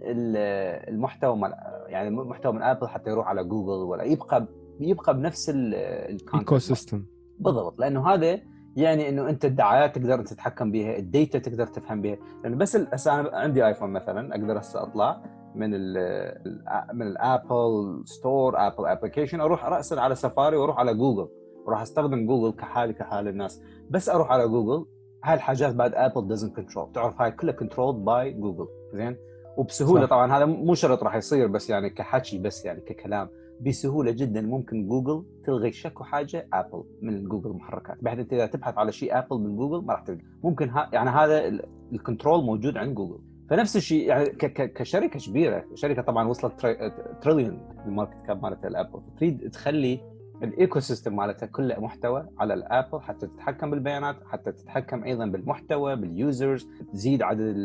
[0.90, 1.54] المحتوى مال
[1.88, 4.48] يعني محتوى من Apple حتى يروح على جوجل ولا يبقى
[4.80, 7.06] يبقى بنفس ال ecosystem
[7.40, 8.40] بالضبط لأنه هذا
[8.76, 13.20] يعني إنه أنت الدعايات تقدر تتحكم بها ال data تقدر تفهم بها لأنه بس هسه
[13.20, 15.22] أنا عندي iPhone مثلا أقدر هسه أطلع
[15.56, 15.94] من ال
[16.94, 21.30] من ال Apple Store Apple application أروح راسا على سفاري وأروح على جوجل
[21.66, 23.62] وراح أستخدم جوجل كحالي كحال الناس.
[23.90, 24.86] بس أروح على جوجل
[25.24, 29.18] هاي الحاجات بعد Apple doesn't control تعرف هاي كلها controlled by Google زين؟
[29.58, 30.10] وبسهولة صح.
[30.10, 33.30] طبعا هذا مو شرط راح يصير بس يعني كحكي بس يعني ككلام.
[33.62, 34.42] بسهولة جدا.
[34.42, 38.04] ممكن جوجل تلغي شكو حاجة Apple من جوجل محركات.
[38.04, 40.24] بحيث أنت إذا تبحث على شيء Apple من جوجل ما راح تلقى.
[40.44, 41.48] ممكن ها يعني هذا
[41.94, 43.20] ال control موجود عند جوجل.
[43.50, 45.66] فنفس الشيء يعني كشركة كبيرة.
[45.74, 46.62] شركة طبعا وصلت
[47.22, 50.00] تريليون ال market cap مالتها ال Apple تريد تخلي
[50.44, 55.96] ال ecosystem مالتها كله محتوى على ال Apple حتى تتحكم بالبيانات حتى تتحكم أيضا بالمحتوى
[55.96, 57.56] بال users تزيد عدد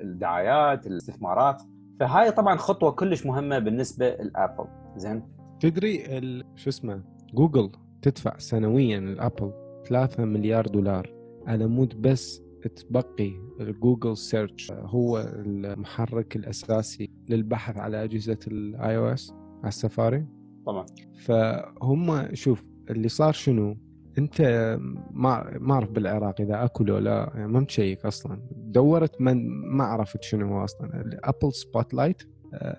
[0.00, 1.62] الدعايات الاستثمارات.
[2.00, 5.33] فهاي طبعا خطوة كلش مهمة بالنسبة لل Apple زين؟
[5.64, 5.98] تدري
[6.56, 7.02] شو اسمه
[7.34, 7.70] جوجل
[8.02, 9.52] تدفع سنويا ال Apple
[9.88, 11.12] 3 مليار دولار
[11.46, 12.42] على مود بس
[12.76, 14.72] تبقي Google Search.
[14.72, 20.26] هو المحرك الأساسي للبحث على أجهزة ال iOS على السفاري.
[20.66, 20.86] طبعا.
[21.14, 23.76] فهم شوف اللي صار شنو؟
[24.18, 24.40] أنت
[25.10, 28.48] ما ما أعرف بالعراق إذا اكل ولا يعني ما مشيك أصلا.
[28.52, 32.22] دورت من ما عرفت شنو هو أصلا؟ ال Apple Spotlight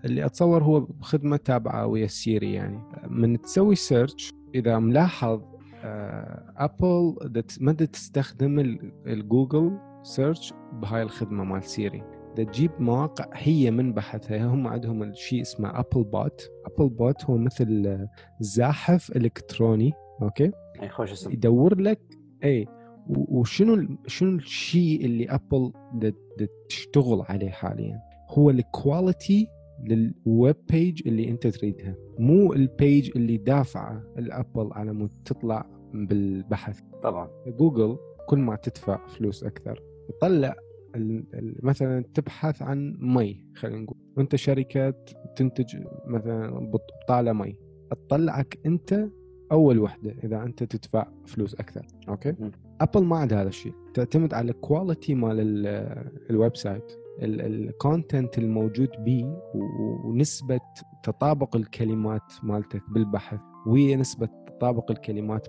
[0.05, 2.79] اللي أتصور هو خدمة تابعة ويا ال Siri يعني.
[3.09, 5.41] من تسوي search إذا ملاحظ
[6.57, 7.15] Apple
[7.59, 8.59] ما تستخدم
[9.07, 12.03] ال Google Search بهاي الخدمة مال Siri.
[12.35, 17.99] تجيب مواقع هي من بحثها هم عندهم الشيء اسمه Applebot Applebot هو مثل
[18.39, 21.31] زاحف إلكتروني okay؟ أي خوش اسم.
[21.31, 22.01] يدور لك
[22.43, 22.65] اي
[23.09, 25.71] وشنو شنو الشيء اللي Apple
[26.69, 29.47] تشتغل عليه حاليا؟ هو ال quality
[29.83, 31.95] لل web page اللي انت تريدها.
[32.19, 36.79] مو ال page اللي دافعة ل Apple على مود تطلع بالبحث.
[37.03, 37.29] طبعا.
[37.47, 40.55] جوجل كل ما تدفع فلوس أكثر يطلع
[41.63, 43.97] مثلا تبحث عن مي خلينا نقول.
[44.17, 44.93] وانت شركة
[45.35, 47.55] تنتج مثلا بطالة مي.
[47.91, 49.09] تطلعك انت
[49.51, 51.85] أول وحدة إذا انت تدفع فلوس أكثر.
[52.09, 52.35] okay؟
[52.81, 53.73] Apple ما عندها هذا الشيء.
[53.93, 55.65] تعتمد على ال quality مال
[56.29, 59.35] ال website ال content الموجود به
[60.05, 60.59] ونسبة
[61.03, 65.47] تطابق الكلمات مالتك بالبحث ونسبه تطابق الكلمات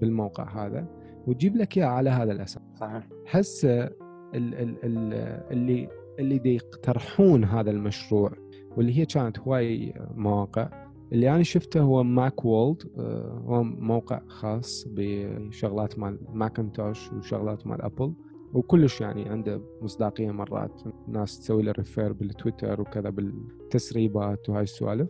[0.00, 0.86] بالموقع هذا.
[1.26, 2.62] وتجيب لك اياه على هذا الأساس.
[2.80, 3.08] صحيح.
[3.30, 3.90] هسه
[4.34, 8.32] اللي اللي دي يقترحون هذا المشروع
[8.76, 15.98] واللي هي كانت هواي مواقع اللي أنا شفته هو Macworld آه، هو موقع خاص بشغلات
[15.98, 18.14] مال Macintosh وشغلات مال Apple
[18.54, 20.82] وكلش يعني عنده مصداقية مرات.
[21.08, 25.08] ناس تسوي له refer بال Twitter وكذا بالتسريبات وهاي السوالف.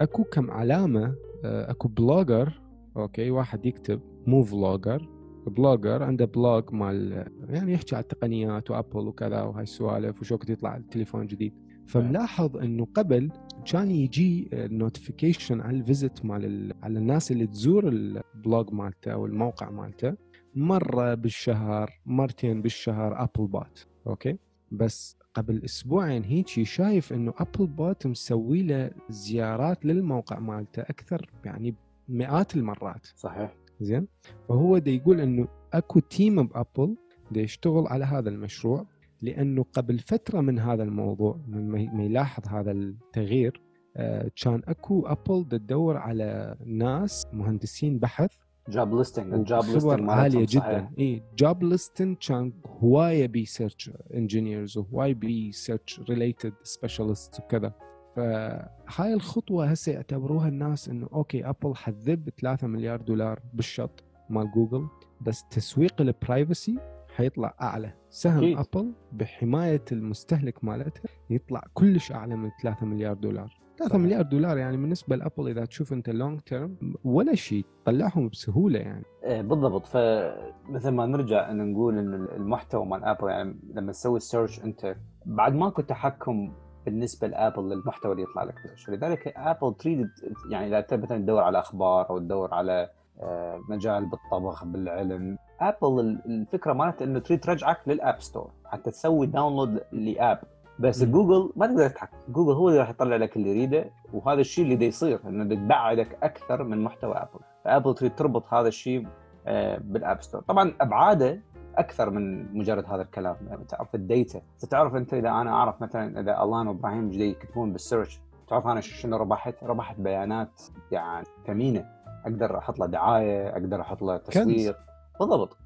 [0.00, 2.60] أكو كم علامة آه، أكو blogger
[2.96, 5.08] okay واحد يكتب مو vlogger
[5.46, 10.50] blogger عنده blog مال يعني يحكي على التقنيات و Apple وكذا وهاي السوالف وشو وقت
[10.50, 11.54] يطلع التليفون جديد.
[11.86, 13.30] فملاحظ إنه قبل
[13.72, 19.26] كان يجي notification على ال visit مال على الناس اللي تزور ال blog مالته أو
[19.26, 20.14] الموقع مالته.
[20.58, 24.38] مرة بالشهر مرتين بالشهر Applebot okay؟
[24.72, 31.74] بس قبل أسبوعين هيك شايف إنه Applebot مسوي له زيارات للموقع مالته أكثر يعني
[32.08, 33.06] مئات المرات.
[33.16, 33.54] صحيح.
[33.80, 34.06] زين؟
[34.48, 36.96] فهو دا يقول إنه أكو team ب Apple
[37.30, 38.86] دا يشتغل على هذا المشروع
[39.22, 43.62] لأنه قبل فترة من هذا الموضوع من ما يلاحظ هذا التغيير
[43.96, 48.36] آه، كان أكو Apple تدور على ناس مهندسين بحث
[48.68, 50.90] job listing ال job listing عالية جدا.
[50.98, 57.72] اي job listing كان هواية بي search engineers وهوايه بي search related specialist وكذا.
[58.16, 64.86] فهاي الخطوة هسه يعتبروها الناس إنه okay Apple حتذب 3 مليار دولار بالشط مال جوجل
[65.20, 66.78] بس تسويق ال privacy
[67.16, 67.92] حيطلع أعلى.
[68.10, 68.58] سهم أكيد.
[68.58, 73.58] Apple بحماية المستهلك مالتها يطلع كلش أعلى من 3 مليار دولار.
[73.78, 78.28] 3 مليار دولار يعني بالنسبة ل Apple إذا تشوف أنت long term ولا شيء طلعهم
[78.28, 79.04] بسهولة يعني.
[79.24, 79.86] إيه بالضبط.
[79.86, 85.54] فمثل ما نرجع إن نقول إن المحتوى مال Apple يعني لما تسوي search أنت بعد
[85.54, 86.52] ماكو تحكم
[86.84, 88.54] بالنسبة ل Apple للمحتوى اللي يطلع لك.
[88.88, 90.08] لذلك Apple تريد
[90.50, 96.20] يعني إذا تبي مثلا تدور على أخبار أو تدور على آه، مجال بالطبخ بالعلم Apple
[96.26, 100.40] الفكرة مالتها إنه تريد ترجعك لل App Store حتى تسوي download ل app
[100.78, 101.10] بس م.
[101.10, 102.16] جوجل ما تقدر تتحكم.
[102.28, 106.18] جوجل هو اللي راح يطلع لك اللي يريده وهذا الشيء اللي دا يصير إنه تبعدك
[106.22, 109.06] أكثر من محتوى Apple ف Apple تريد تربط هذا الشيء
[109.46, 111.40] آه، بال App Store طبعا أبعاده
[111.76, 113.36] أكثر من مجرد هذا الكلام.
[113.48, 117.72] يعني تعرف ال data تعرف أنت إذا أنا أعرف مثلا إذا الان وإبراهيم جدي يكتبون
[117.72, 120.62] بال search تعرف أنا شنو ربحت؟ ربحت بيانات
[120.92, 121.84] يعني ثمينة.
[122.24, 124.76] أقدر أحط له دعاية أقدر أحط له تسويق
[125.20, 125.56] بالضبط.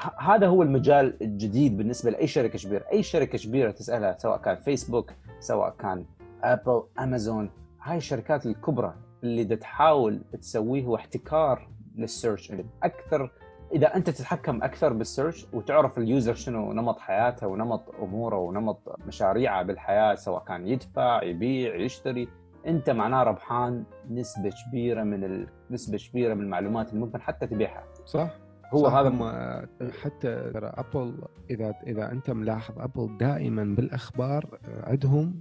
[0.00, 2.84] فهذا هو المجال الجديد بالنسبة لأي شركة كبيرة.
[2.92, 6.04] أي شركة كبيرة تسألها سواء كان فيسبوك سواء كان
[6.42, 7.50] Apple Amazon
[7.82, 13.30] هاي الشركات الكبرى اللي تحاول تسويه هو احتكار لل search أكثر
[13.72, 18.96] إذا أنت تتحكم أكثر بال search وتعرف ال user شنو نمط حياته ونمط أموره ونمط
[19.06, 22.28] مشاريعه بالحياة سواء كان يدفع يبيع يشتري
[22.66, 25.48] أنت معناه ربحان نسبة كبيرة من ال...
[25.70, 27.84] نسبة كبيرة من المعلومات اللي ممكن حتى تبيعها.
[28.04, 28.30] صح.
[28.74, 29.66] هو هذا ما
[30.02, 31.14] حتى ترى Apple
[31.50, 35.40] إذا إذا أنت ملاحظ Apple دائما بالأخبار عندهم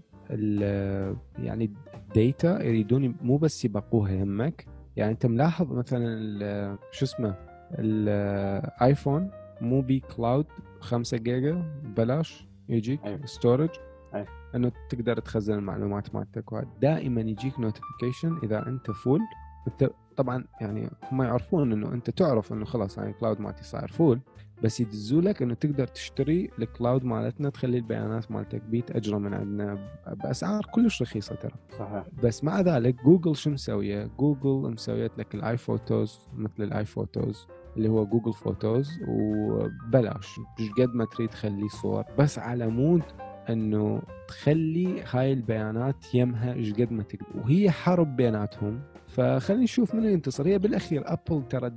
[1.39, 4.65] يعني ال data يريدون مو بس يبقوها يهمك.
[4.95, 7.35] يعني أنت ملاحظ مثلا شو اسمه
[7.71, 10.45] ال iPhone مو بي cloud
[10.79, 13.25] 5 جيجا ببلاش يجيك أيوة.
[13.25, 13.69] storage
[14.13, 14.27] أيوة.
[14.55, 16.67] إنه تقدر تخزن المعلومات مالتك.
[16.81, 19.19] دائما يجيك notification إذا أنت full
[19.67, 24.19] أنت طبعا يعني هم يعرفون إنه أنت تعرف إنه خلاص يعني cloud مالتي صاير full
[24.63, 29.33] بس يدزوا لك إنه تقدر تشتري ال cloud مالتنا تخلي البيانات مالتك بيه تأجره من
[29.33, 31.53] عندنا بأسعار كلش رخيصة ترى.
[31.79, 32.03] صحيح.
[32.23, 37.89] بس مع ذلك جوجل شو مسوية؟ جوجل مسويت لك ال iPhotos مثل ال iPhotos اللي
[37.89, 40.39] هو Google Photos وبلاش.
[40.77, 43.03] قد ما تريد تخلي صور بس على مود
[43.49, 47.25] إنه تخلي هاي البيانات يمها إيش قد ما تقدر.
[47.35, 48.81] وهي حرب بيناتهم.
[49.15, 50.47] فخلينا نشوف من ينتصر.
[50.47, 51.71] هي بالأخير Apple ترى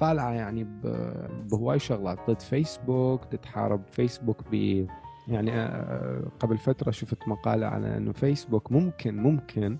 [0.00, 0.66] طالعة يعني
[1.50, 2.18] بهواي شغلات.
[2.30, 4.86] ضد فيسبوك تتحارب فيسبوك ب
[5.28, 9.78] يعني آه، قبل فترة شفت مقالة على إنه فيسبوك ممكن ممكن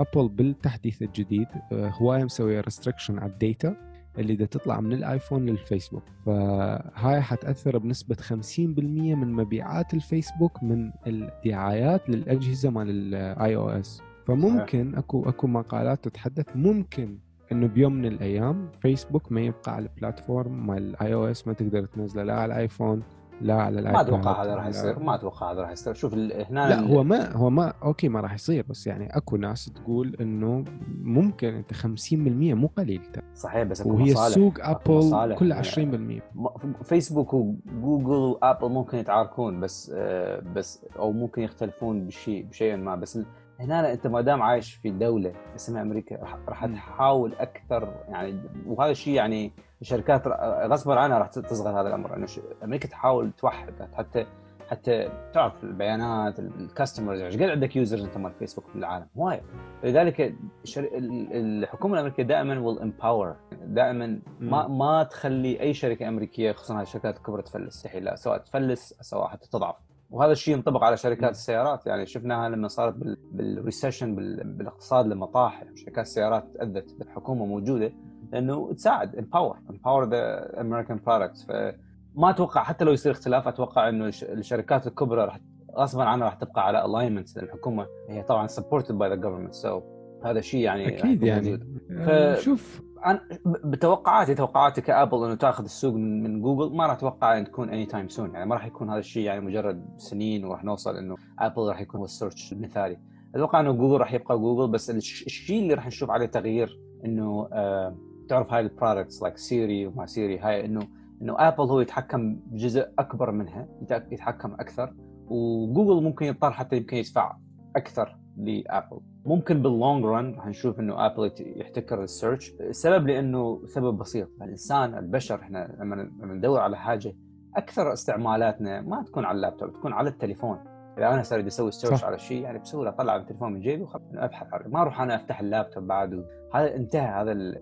[0.00, 3.76] Apple بالتحديث الجديد آه، هواية مسوية restriction على ال data
[4.18, 6.02] اللي دا تطلع من ال iPhone لل Facebook.
[6.26, 14.02] فهاي حتأثر بنسبة 50% من مبيعات الفيسبوك من الدعايات للأجهزة مال ال iOS.
[14.28, 16.46] فممكن أكو أكو مقالات تتحدث.
[16.54, 17.18] ممكن
[17.52, 21.84] إنه بيوم من الأيام فيسبوك ما يبقى على ال platform مال ال iOS ما تقدر
[21.84, 23.02] تنزله لا على ال iPhone
[23.40, 25.94] لا على الايباد ما أتوقع هذا راح يصير ما أتوقع هذا راح يصير.
[25.94, 29.64] شوف هنا لا هو ما هو ما أوكي ما راح يصير بس يعني أكو ناس
[29.64, 30.64] تقول إنه
[31.02, 33.02] ممكن أنت 50% مو قليل
[33.34, 34.34] صحيح بس أكو وهي مصالح.
[34.34, 41.42] سوق Apple كلها 20% فيسبوك وجوجل و Apple ممكن يتعاركون بس آه، بس أو ممكن
[41.42, 43.18] يختلفون بشيء بشيء ما بس
[43.60, 46.16] هنا انت ما دام عايش في دولة اسمها أمريكا
[46.48, 50.28] راح تحاول أكثر يعني وهذا الشيء يعني الشركات
[50.70, 52.26] غصبا عنها راح تصغر هذا الأمر انه
[52.64, 54.26] أمريكا تحاول توحد حتى
[54.70, 59.42] حتى تعرف البيانات ال customers إيش قد عندك users أنت مال فيسبوك في العالم؟ وايد.
[59.84, 60.34] لذلك
[60.78, 67.42] الحكومة الأمريكية دائما will empower دائما ما ما تخلي أي شركة أمريكية خصوصا الشركات الكبرى
[67.42, 69.76] تفلس لا سواء تفلس سواء حتى تضعف.
[70.10, 71.86] وهذا الشيء ينطبق على شركات السيارات.
[71.86, 72.94] يعني شفناها لما صارت
[73.32, 74.14] بال recession
[74.56, 77.92] بالاقتصاد لما طاح شركات السيارات تاذت بالحكومة موجودة
[78.32, 84.06] لأنه تساعد empower empower the American products فما أتوقع حتى لو يصير اختلاف أتوقع إنه
[84.22, 85.40] الشركات الكبرى راح
[85.76, 89.82] غصبا عنها راح تبقى على ال alignment الحكومة هي طبعا supported by the government so
[90.24, 91.58] هذا شيء يعني أكيد يعني.
[92.06, 92.10] ف...
[92.40, 93.20] شوف أنا
[93.64, 98.08] بتوقعاتي توقعاتي ك Apple إنه تاخذ السوق من, جوجل ما راح أتوقع ان تكون anytime
[98.08, 101.80] soon يعني ما راح يكون هذا الشيء يعني مجرد سنين وراح نوصل إنه Apple راح
[101.80, 102.98] يكون هو ال search المثالي
[103.34, 107.96] أتوقع إنه جوجل راح يبقى جوجل بس الشيء اللي راح نشوف عليه تغيير إنه آه
[108.28, 110.88] تعرف هاي ال products like سيري وما سيري هاي انه
[111.22, 114.94] إنه Apple هو يتحكم بجزء أكبر منها يتحكم أكثر
[115.28, 117.36] وجوجل ممكن يضطر حتى يمكن يدفع
[117.76, 119.00] أكثر ل Apple.
[119.28, 124.28] ممكن بال long run راح نشوف إنه Apple يحتكر ال search السبب لإنه سبب بسيط.
[124.42, 127.14] الإنسان البشر إحنا لما ندور على حاجة
[127.56, 130.58] أكثر استعمالاتنا ما تكون على اللابتوب تكون على التليفون.
[130.98, 134.46] إذا أنا صار بدي أسوي search على شيء يعني بسهولة أطلع التليفون من جيبي وابحث
[134.52, 137.22] عنه ما أروح أنا أفتح اللابتوب بعد هذا انتهى.
[137.22, 137.54] هذا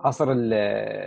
[0.00, 0.28] عصر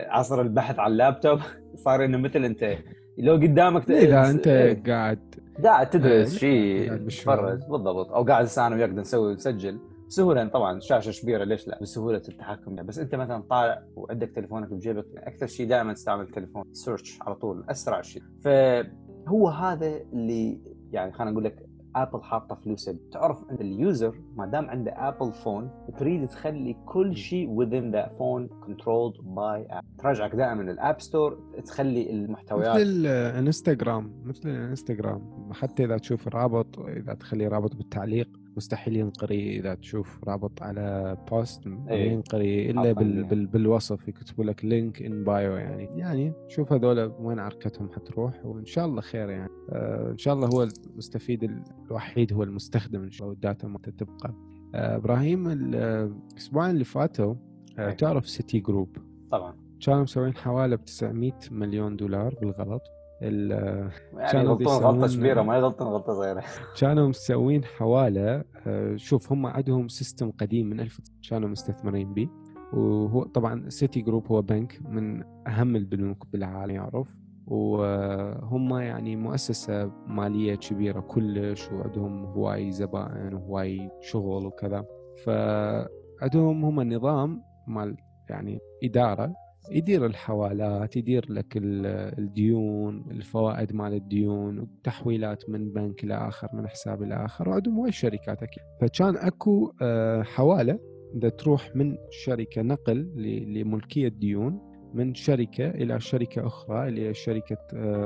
[0.09, 1.39] عصر البحث على اللابتوب.
[1.85, 2.77] صار إنه مثل أنت
[3.17, 4.47] لو قدامك إذا أنت
[4.87, 8.11] قاعد قاعد تدرس شيء تتفرج بالضبط.
[8.11, 12.99] أو قاعد أنا وياك نسوي نسجل بسهوله طبعا شاشة كبيرة ليش لا؟ بسهولة التحكم بس
[12.99, 18.01] أنت مثلا طالع وعندك تليفونك بجيبك أكثر شيء دائما تستعمل التليفون search على طول أسرع
[18.01, 18.23] شيء.
[18.43, 20.59] فهو هذا اللي
[20.91, 21.65] يعني خلينا نقول لك
[21.95, 27.15] Apple حاطه فلوسها تعرف إن ال user ما دام عنده Apple phone تريد تخلي كل
[27.15, 33.05] شيء within that phone controlled by Apple ترجعك دائما ال App Store تخلي المحتويات مثل
[33.05, 35.51] الانستغرام مثل الانستغرام.
[35.53, 38.29] حتى إذا تشوف رابط إذا تخلي رابط بالتعليق.
[38.57, 42.11] مستحيل ينقري إذا تشوف رابط على post أيه.
[42.11, 45.83] ينقري إلا بال بال بالوصف يكتبوا لك link in bio يعني.
[45.99, 46.33] يعني.
[46.47, 49.49] شوف هذول وين عركتهم حتروح وإن شاء الله خير يعني.
[49.69, 51.51] آه إن شاء الله هو المستفيد
[51.85, 54.33] الوحيد هو المستخدم إن شاء الله وال data ما تبقى
[54.75, 57.35] آه إبراهيم الاسبوعين اللي فاتوا
[57.79, 57.93] آه أيه.
[57.93, 58.97] تعرف سيتي جروب
[59.31, 59.55] طبعا.
[59.85, 62.81] كانوا مسوين حواله ب 900 مليون دولار بالغلط.
[63.21, 66.43] يعني يغلطون غلطة كبيرة ما يغلطون غلطة صغيرة.
[66.79, 72.29] كانوا مسوين حوالة آه، شوف هم عندهم system قديم من 1000 كانوا مستثمرين به.
[72.73, 77.07] وهو طبعا سيتي جروب هو بنك من أهم البنوك بالعالم يعرف.
[77.47, 84.85] وهم يعني مؤسسة مالية كبيرة كلش وعندهم هواي زبائن وهواي شغل وكذا.
[85.25, 87.97] فعندهم هم النظام مال
[88.29, 89.33] يعني إدارة.
[89.71, 97.03] يدير الحوالات يدير لك الديون الفوائد مال الديون والتحويلات من بنك إلى آخر من حساب
[97.03, 98.63] إلى آخر وعندهم وايد شركات أكيد.
[98.81, 100.79] فكان أكو آه، حوالة
[101.15, 103.11] إذا تروح من شركة نقل
[103.53, 107.57] لملكية ديون من شركة إلى شركة أخرى اللي هي شركة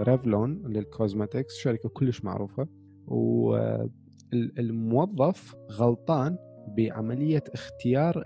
[0.04, 2.68] ريفلون لل cosmetics شركة كلش معروفة.
[4.34, 6.38] والموظف غلطان
[6.78, 8.24] بعملية اختيار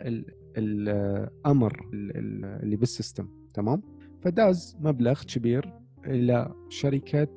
[0.60, 3.82] الأمر اللي بال system تمام؟
[4.22, 5.74] فداز مبلغ كبير
[6.06, 7.28] إلى شركة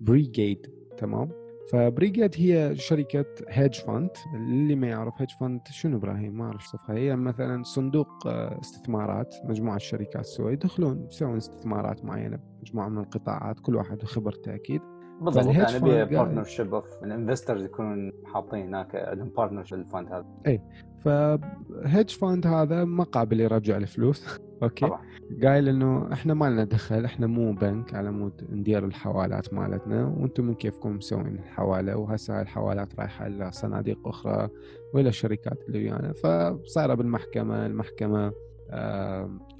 [0.00, 1.30] بريجيد آه، تمام؟
[1.72, 6.96] فبريجيد هي شركة hedge fund اللي ما يعرف hedge fund شنو إبراهيم؟ ما أعرف صفها
[6.96, 9.34] هي مثلا صندوق آه، استثمارات.
[9.44, 14.80] مجموعة شركات سوا يدخلون يسوون استثمارات معينة مجموعة من القطاعات كل واحد وخبرته أكيد.
[15.20, 20.26] بالضبط يعني بي بارتنر شيب اوف الانفسترز يكونون حاطين هناك عندهم partnership ال fund هذا.
[20.46, 20.60] اي
[21.00, 24.38] ف hedge fund هذا مو قابل يرجع الفلوس.
[24.62, 24.86] أوكي.
[24.86, 25.00] طبعا.
[25.42, 30.44] قايل إنه إحنا ما لنا دخل إحنا مو بنك على مود ندير الحوالات مالتنا وأنتم
[30.44, 34.48] من كيفكم مسوين الحوالة؟ وهسه هاي الحوالات رايحة إلى صناديق أخرى
[34.94, 36.12] وإلى الشركات اللي ويانا.
[36.12, 38.32] فصايرة بالمحكمة المحكمة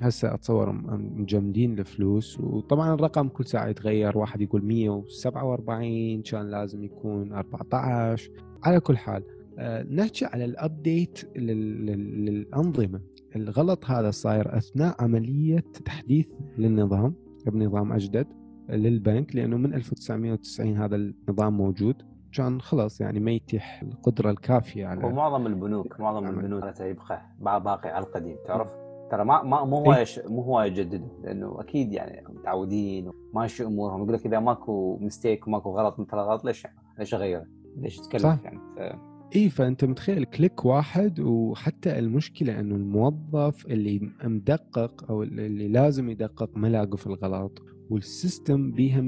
[0.01, 0.73] هسه أتصور
[1.17, 2.41] مجمدين الفلوس.
[2.41, 4.19] وطبعا الرقم كل ساعة يتغير.
[4.19, 8.31] واحد يقول 147 كان لازم يكون 14
[8.63, 9.23] على كل حال
[9.59, 13.01] آه، نحكي على الأبديت للأنظمة.
[13.37, 16.27] الغلط هذا صاير أثناء عملية تحديث
[16.59, 17.15] للنظام
[17.47, 18.27] بنظام أجدد
[18.69, 22.03] للبنك لأنه من 1990 هذا النظام موجود.
[22.33, 28.05] كان خلاص يعني ما يتيح القدرة الكافية على ومعظم البنوك معظم البنوك يبقى باقي على
[28.05, 33.65] القديم تعرف؟ ترى ما ما مو هو مو هو يجددوا لأنه أكيد يعني متعودين وماشي
[33.65, 37.47] أمورهم يقول لك إذا ماكو mistake وماكو غلط مثل غلط ليش يعني ليش أغيره؟
[37.77, 38.39] ليش صح.
[38.45, 38.97] يعني ف...
[39.37, 46.51] اي فأنت متخيل click واحد وحتى المشكلة إنه الموظف اللي مدقق أو اللي لازم يدقق
[46.57, 49.01] ما لاقوا في الغلط وال system بيه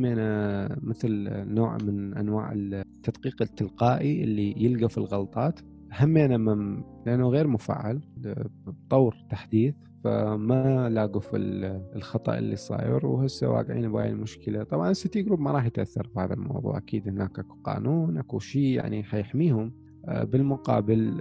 [0.82, 5.60] مثل نوع من أنواع التدقيق التلقائي اللي يلقى في الغلطات
[5.96, 8.00] همينة مم لأنه غير مفعل
[8.66, 9.74] بطور تحديث
[10.04, 11.36] فما لاقوا في
[11.96, 14.64] الخطأ اللي صاير وهسه واقعين بهاي المشكلة.
[14.64, 19.04] طبعا السيتي جروب ما راح يتأثر بهذا الموضوع أكيد هناك أكو قانون أكو شيء يعني
[19.04, 19.72] حيحميهم.
[20.04, 21.20] آه، بالمقابل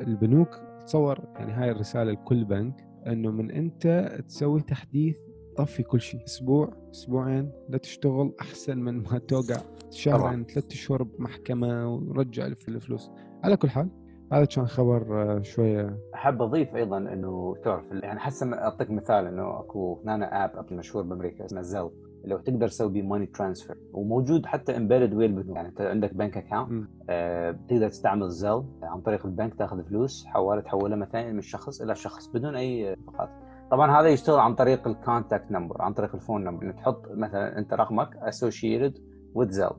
[0.00, 5.16] البنوك تصور يعني هاي الرسالة لكل بنك إنه من إنت تسوي تحديث
[5.56, 6.24] طفي كل شيء.
[6.24, 9.60] أسبوع أسبوعين لا تشتغل أحسن من ما توقع.
[9.90, 13.10] شهرين ثلاث شهور بمحكمة ورجع الفلوس.
[13.44, 13.88] على كل حال
[14.32, 15.98] هذا كان خبر آه، شوية.
[16.14, 21.44] أحب أضيف أيضا إنه تعرف يعني حسن أعطيك مثال إنه أكو هنا app مشهور بأمريكا
[21.44, 21.90] اسمه زيل
[22.24, 26.36] لو تقدر تسوي بيه money transfer وموجود حتى embedded with البنوك يعني أنت عندك بنك
[26.36, 31.80] account آه تقدر تستعمل زيل عن طريق البنك تاخذ فلوس حواله تحولها مثلا من شخص
[31.80, 33.30] إلى شخص بدون أي فقط
[33.70, 37.02] طبعا هذا يشتغل عن طريق ال contact number عن طريق ال phone number إنك تحط
[37.10, 38.98] مثلا أنت رقمك associated
[39.34, 39.70] with Zelle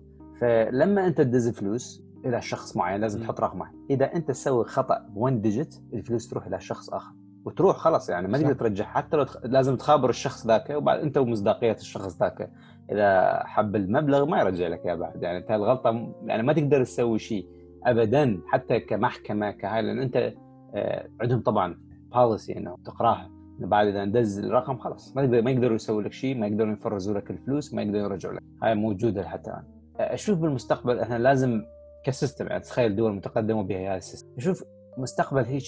[0.41, 5.17] فلما أنت تدز فلوس إلى شخص معين لازم تحط رقمه إذا أنت تسوي خطأ ب
[5.17, 7.13] one digit الفلوس تروح إلى شخص آخر.
[7.45, 9.37] وتروح خلاص يعني ما تقدر ترجعها حتى لو تخ...
[9.45, 12.51] لازم تخابر الشخص ذاك وبعد أنت ومصداقية الشخص ذاك.
[12.91, 15.23] إذا حب المبلغ ما يرجع لك اياه بعد.
[15.23, 17.47] يعني أنت الغلطة يعني ما تقدر تسوي شيء
[17.85, 20.33] ابدا حتى كمحكمة كهاي لأن أنت
[20.75, 21.79] آه، عندهم طبعا
[22.13, 23.29] policy إنه تقراها.
[23.59, 25.15] بعد إذا ندز الرقم خلاص.
[25.15, 28.33] ما يقدر ما يقدروا يسووا لك شيء ما يقدروا يفرزوا لك الفلوس ما يقدروا يرجعوا
[28.33, 28.43] لك.
[28.63, 29.63] هاي موجودة حتى الآن.
[29.95, 31.61] أشوف بالمستقبل إحنا لازم
[32.03, 34.39] ك system يعني تخيل دول متقدمة بها هاي ال system.
[34.39, 34.63] شوف
[34.97, 35.63] مستقبل هيك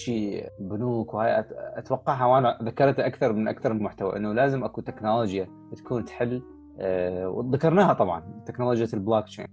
[0.58, 6.04] بنوك وهاي أتوقعها وأنا ذكرتها أكثر من أكثر من محتوى إنه لازم أكو تكنولوجيا تكون
[6.04, 6.42] تحل
[6.80, 9.46] أه وذكرناها طبعا تكنولوجيا البلوك تشين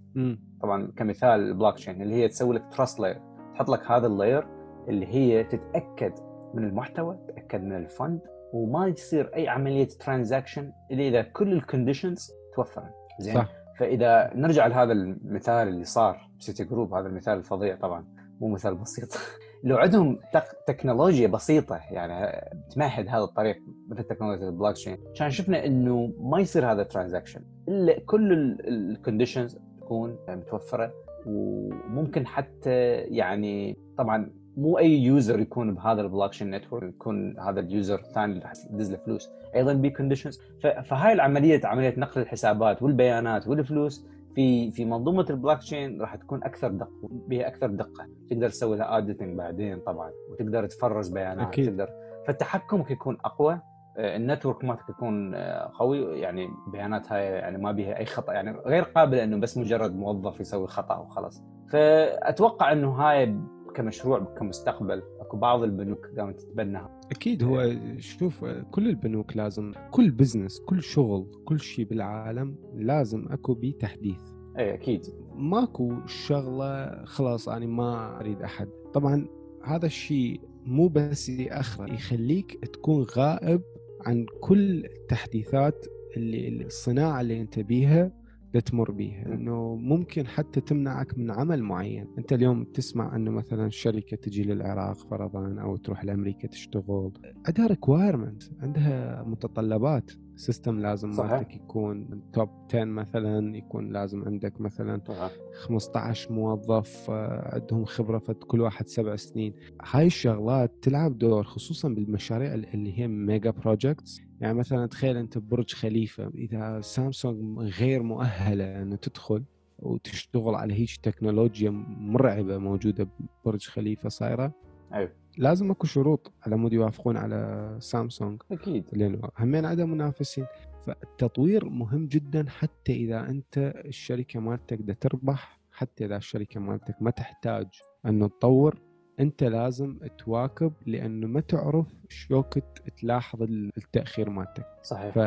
[0.61, 3.21] طبعا كمثال البلوك تشين اللي هي تسوي لك trust layer
[3.53, 4.47] تحط لك هذا ال layer
[4.87, 6.13] اللي هي تتأكد
[6.53, 8.21] من المحتوى تتأكد من ال fund
[8.53, 13.62] وما يصير أي عملية transaction إلا إذا كل ال conditions توفرت زين؟ صح.
[13.79, 18.05] فإذا نرجع لهذا المثال اللي صار Citigroup هذا المثال الفظيع طبعا
[18.41, 19.09] مو مثال بسيط.
[19.63, 20.19] لو عندهم
[20.67, 23.57] تكنولوجيا بسيطة يعني تمهد هذا الطريق
[23.89, 27.41] مثل تكنولوجيا البلوك تشين كان شفنا إنه ما يصير هذا transaction.
[27.67, 28.33] إلا كل
[28.67, 30.93] ال conditions تكون متوفرة
[31.25, 37.67] وممكن حتى يعني طبعا مو أي user يكون بهذا ال blockchain network يكون هذا ال
[37.67, 39.29] user الثاني اللي راح يدز له فلوس.
[39.55, 40.41] أيضا بي conditions
[40.85, 46.67] فهاي العملية عملية نقل الحسابات والبيانات والفلوس في في منظومة البلوك تشين راح تكون أكثر
[46.71, 48.07] دقه بها أكثر دقة.
[48.29, 51.65] تقدر تسوي لها auditing بعدين طبعا وتقدر تفرز بيانات أكيد.
[51.65, 51.89] تقدر
[52.27, 53.59] فالتحكم يكون أقوى
[53.97, 58.51] آه، ال network مالتك يكون آه، قوي يعني بياناتها يعني ما بيها أي خطأ يعني
[58.51, 61.43] غير قابلة إنه بس مجرد موظف يسوي خطأ وخلاص.
[61.69, 63.39] فأتوقع إنه هاي
[63.75, 65.03] كمشروع كمستقبل.
[65.19, 67.01] أكو بعض البنوك قامت تتبناها.
[67.11, 73.53] أكيد هو شوف كل البنوك لازم كل بزنس كل شغل كل شيء بالعالم لازم أكو
[73.53, 74.21] بيه تحديث.
[74.59, 75.05] اي أكيد.
[75.35, 78.69] ماكو شغلة خلاص أنا ما أريد أحد.
[78.93, 79.27] طبعا
[79.63, 83.61] هذا الشيء مو بس يأخر يخليك تكون غائب
[84.05, 85.85] عن كل التحديثات
[86.17, 88.22] اللي الصناعة اللي أنت بيها.
[88.59, 92.07] تمر بيها إنه ممكن حتى تمنعك من عمل معين.
[92.17, 97.11] أنت اليوم تسمع إنه مثلا شركة تجي للعراق فرضا أو تروح لأمريكا تشتغل.
[97.47, 101.09] عندها requirement عندها متطلبات system لازم.
[101.09, 105.31] مالتك يكون top 10 مثلا يكون لازم عندك مثلا صحيح.
[105.53, 109.53] 15 موظف آه، عندهم خبرة فكل واحد سبع سنين.
[109.91, 115.73] هاي الشغلات تلعب دور خصوصا بالمشاريع اللي هي mega projects يعني مثلا تخيل أنت ببرج
[115.73, 119.43] خليفة إذا سامسونج غير مؤهلة انه تدخل
[119.79, 123.09] وتشتغل على هيك تكنولوجيا مرعبة موجودة
[123.45, 124.53] ببرج خليفة صايرة
[124.93, 125.11] أيوه.
[125.37, 128.41] لازم أكو شروط على مود يوافقون على سامسونج.
[128.51, 128.85] أكيد.
[128.93, 130.45] لأنه همين عدم منافسين.
[130.85, 137.11] فالتطوير مهم جدا حتى إذا أنت الشركة مالتك بدها تربح حتى إذا الشركة مالتك ما
[137.11, 137.67] تحتاج
[138.05, 138.81] انه تطور.
[139.19, 142.61] انت لازم تواكب لأنه ما تعرف شوكة
[143.01, 143.41] تلاحظ
[143.77, 144.65] التأخير مالتك.
[144.83, 145.13] صحيح.
[145.13, 145.17] ف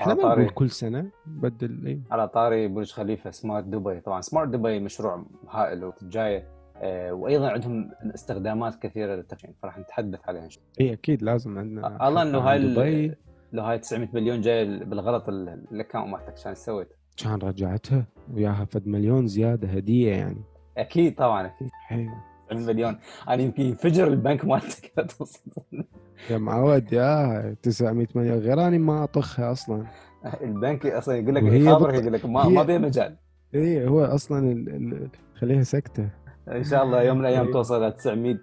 [0.00, 4.48] إحنا ما نقول كل سنة بدل إيه على طاري برج خليفة سمارت دبي طبعا سمارت
[4.48, 6.44] دبي مشروع هائل وجاي
[6.76, 10.88] آه وأيضا عندهم استخدامات كثيرة للتخزين فراح نتحدث عليها إن شاء الله.
[10.88, 13.14] إي أكيد لازم عندنا الله إنه هاي دبي.
[13.52, 16.36] لو هاي 900 مليون جاي بالغلط ال account مالتك.
[16.36, 20.42] شلون سويت؟ كان رجعتها وياها فد مليون زيادة هدية يعني.
[20.76, 21.68] أكيد طبعا أكيد.
[21.72, 22.10] حلو.
[22.50, 22.98] 900 مليون.
[23.28, 24.92] أنا يمكن ينفجر البنك مالتك.
[26.30, 28.38] يا معود يا 900 مليون.
[28.38, 29.86] غير اني ما أطخها أصلا.
[30.40, 33.16] البنك أصلا يقول لك يخابرك يقول لك ما, ما بيه مجال.
[33.54, 34.68] اي هو أصلا ال...
[34.68, 35.08] ال...
[35.34, 36.08] خليها سكتة.
[36.48, 38.38] إن شاء الله يوم من الأيام توصل ل 900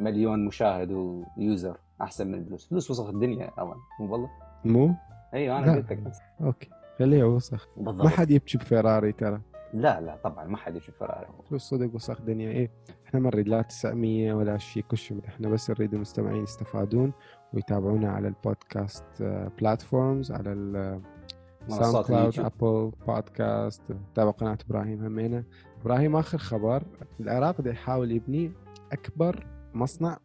[0.00, 2.68] مليون مشاهد و user أحسن من الفلوس.
[2.68, 3.76] فلوس وسخ الدنيا أول.
[4.00, 4.30] مو والله
[4.64, 4.94] مو؟
[5.34, 6.12] أيوه أنا قلت لك.
[6.40, 6.68] okay.
[6.98, 7.68] خليها وسخ.
[7.76, 8.04] بالضبط.
[8.04, 9.40] ما حد يبكي بفيراري ترى.
[9.74, 12.50] لا لا طبعا ما حد يبكي بفيراري فلوس صدق وسخ دنيا.
[12.50, 12.70] إيه
[13.06, 17.12] إحنا ما نريد لا 900 ولا شيء كل شيء إحنا بس نريد المستمعين يستفادون
[17.52, 19.04] ويتابعونا على البودكاست
[19.58, 21.00] platforms على
[21.68, 23.82] SoundCloud Apple Podcast
[24.14, 25.44] تابع قناة إبراهيم همينة.
[25.80, 26.82] إبراهيم آخر خبر
[27.20, 28.52] العراق بده يحاول يبني
[28.92, 30.18] أكبر مصنع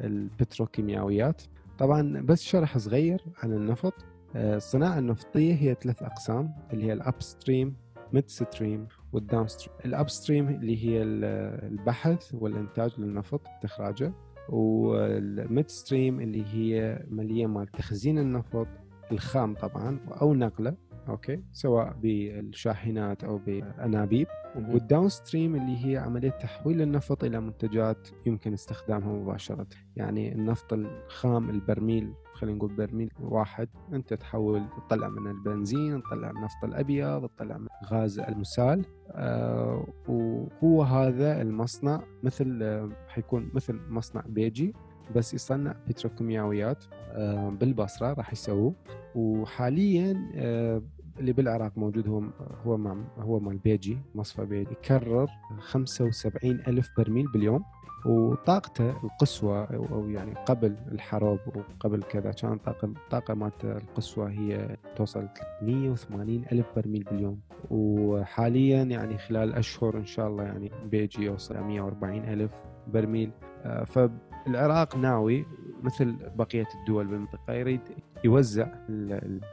[0.00, 1.42] للبتروكيماويات.
[1.78, 3.94] طبعا بس شرح صغير عن النفط.
[4.36, 7.76] آه، الصناعة النفطية هي ثلاث أقسام اللي هي ال upstream
[8.12, 14.12] midstream وال downstream ال upstream اللي هي البحث والإنتاج للنفط استخراجه
[14.48, 18.66] وال midstream اللي هي مالية مال تخزين النفط
[19.12, 20.76] الخام طبعا أو نقلة
[21.08, 24.26] okay؟ سواء بالشاحنات أو بانابيب
[24.56, 29.66] وال downstream اللي هي عملية تحويل النفط إلى منتجات يمكن استخدامها مباشرة.
[29.96, 33.68] يعني النفط الخام البرميل خلينا نقول برميل واحد.
[33.92, 38.84] أنت تحول تطلع من البنزين تطلع النفط الأبيض تطلع من غاز المسال.
[39.10, 44.74] آه وهو هذا المصنع مثل آه حيكون مثل مصنع بيجي
[45.16, 48.74] بس يصنع بتروكيماويات آه بالبصرة راح يسووه.
[49.14, 50.82] وحاليا آه
[51.20, 52.22] اللي بالعراق موجود هو
[52.64, 54.70] هو مع هو مال بيجي مصفى بيجي.
[54.70, 55.26] يكرر
[55.58, 57.64] 75 ألف برميل باليوم.
[58.06, 65.28] وطاقته القصوى أو يعني قبل الحرب وقبل كذا كان طاقه الطاقه مالت القصوى هي توصل
[65.60, 67.40] 380 ألف برميل باليوم.
[67.70, 72.50] وحاليا يعني خلال أشهر إن شاء الله يعني بيجي يوصل 140 ألف
[72.86, 73.30] برميل.
[73.64, 75.46] آه، فالعراق ناوي
[75.82, 77.80] مثل بقية الدول بالمنطقة يريد
[78.24, 78.66] يوزع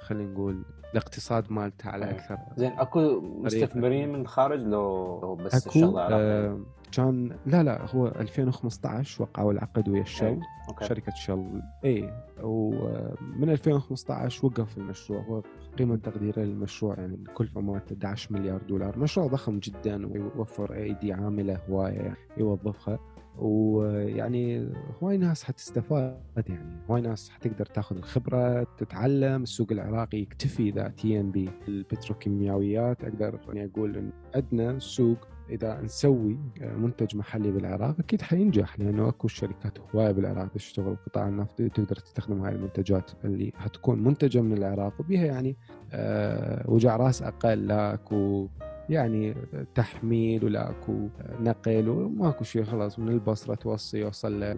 [0.02, 6.60] خلينا نقول الاقتصاد مالته على أكثر زين أكو مستثمرين من الخارج لو بس آه
[6.94, 10.40] كان لا لا هو 2015 وقعوا العقد ويا الشل
[10.70, 10.86] أوكي.
[10.86, 12.14] شركة شل اي
[12.44, 15.22] ومن 2015 وقف المشروع.
[15.22, 15.44] هو
[15.78, 19.00] قيمة تقديره للمشروع يعني الكلفة مالته 11 مليار دولار.
[19.00, 23.00] مشروع ضخم جدا ويوفر ايدي عاملة هواية يعني يوظفها.
[23.38, 24.70] ويعني
[25.02, 29.44] هواي ناس حتستفاد يعني هواي ناس حتقدر تاخذ الخبرة تتعلم.
[29.44, 35.18] السوق العراقي يكتفي ذاتيا بالبتروكيماويات أقدر يعني أقول إن عندنا سوق
[35.50, 41.70] إذا نسوي منتج محلي بالعراق أكيد حينجح لأنه أكو شركات هواية بالعراق تشتغل قطاع النفطي
[41.70, 45.56] تقدر تستخدم هاي المنتجات اللي حتكون منتجة من العراق وبها يعني
[45.94, 48.48] أه وجع رأس أقل لا أكو
[48.90, 49.36] يعني
[49.76, 51.08] تحميل ولا أكو
[51.40, 54.58] نقل وماكو شيء خلاص من البصرة توصي يوصل له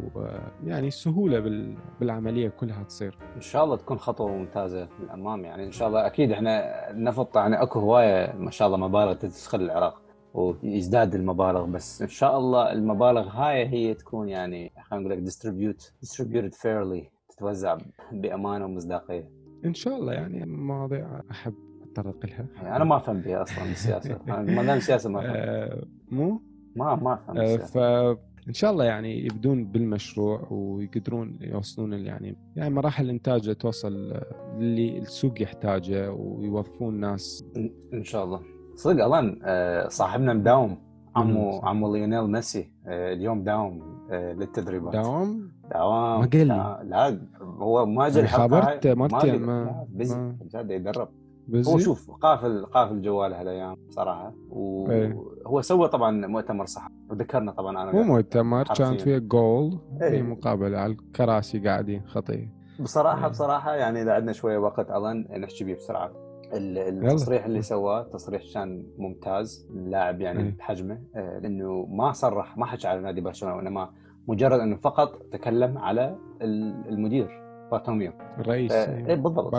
[0.66, 1.40] يعني السهوله
[2.00, 3.18] بالعملية كلها تصير.
[3.36, 7.62] إن شاء الله تكون خطوة ممتازة للأمام يعني إن شاء الله أكيد إحنا النفط يعني
[7.62, 10.05] أكو هواية ما شاء الله مبالغ تدخل العراق
[10.36, 15.94] ويزداد المبالغ بس إن شاء الله المبالغ هاي هي تكون يعني خلينا نقول لك distribute
[16.02, 17.78] distributed fairly تتوزع
[18.12, 19.30] بأمانة ومصداقية.
[19.66, 22.76] إن شاء الله يعني مواضيع أحب أتطرق لها.
[22.76, 24.20] أنا ما أفهم بها أصلا بالسياسة.
[24.28, 25.34] ما دام السياسة ما أفهم.
[25.36, 26.42] آه، مو؟
[26.76, 33.10] ما ما أفهم آه، فان شاء الله يعني يبدون بالمشروع ويقدرون يوصلون يعني يعني مراحل
[33.10, 34.22] انتاجه توصل
[34.58, 37.46] اللي السوق يحتاجه ويوظفون ناس.
[37.94, 38.55] إن شاء الله.
[38.76, 40.78] صدق الان آه، صاحبنا مداوم
[41.16, 44.94] عمو عمو ليونيل ميسي اليوم داوم للتدريبات.
[44.94, 46.20] داوم؟ داوم.
[46.20, 46.80] ما قال لي.
[46.84, 51.10] لا هو ما جا خبرت مرتين ما بزي يدرب.
[51.48, 57.84] بزي؟ هو شوف قافل قافل جواله هالايام صراحة وهو سوى طبعا مؤتمر صحفي وذكرنا طبعا
[57.84, 64.02] أنا مو مؤتمر كانت فيه جول في مقابلة على الكراسي قاعدين خطيه بصراحة بصراحة يعني
[64.02, 66.25] إذا عندنا شوية وقت أظن نحكي بيه بسرعة.
[66.56, 72.88] التصريح اللي سواه تصريح كان ممتاز اللاعب يعني بحجمه آه، لأنه ما صرح ما حكى
[72.88, 73.90] على نادي برشلونة وإنما
[74.28, 76.16] مجرد إنه فقط تكلم على
[76.90, 77.28] المدير
[77.72, 78.12] بارتوميو.
[78.40, 79.56] الرئيس آه إيه بالضبط.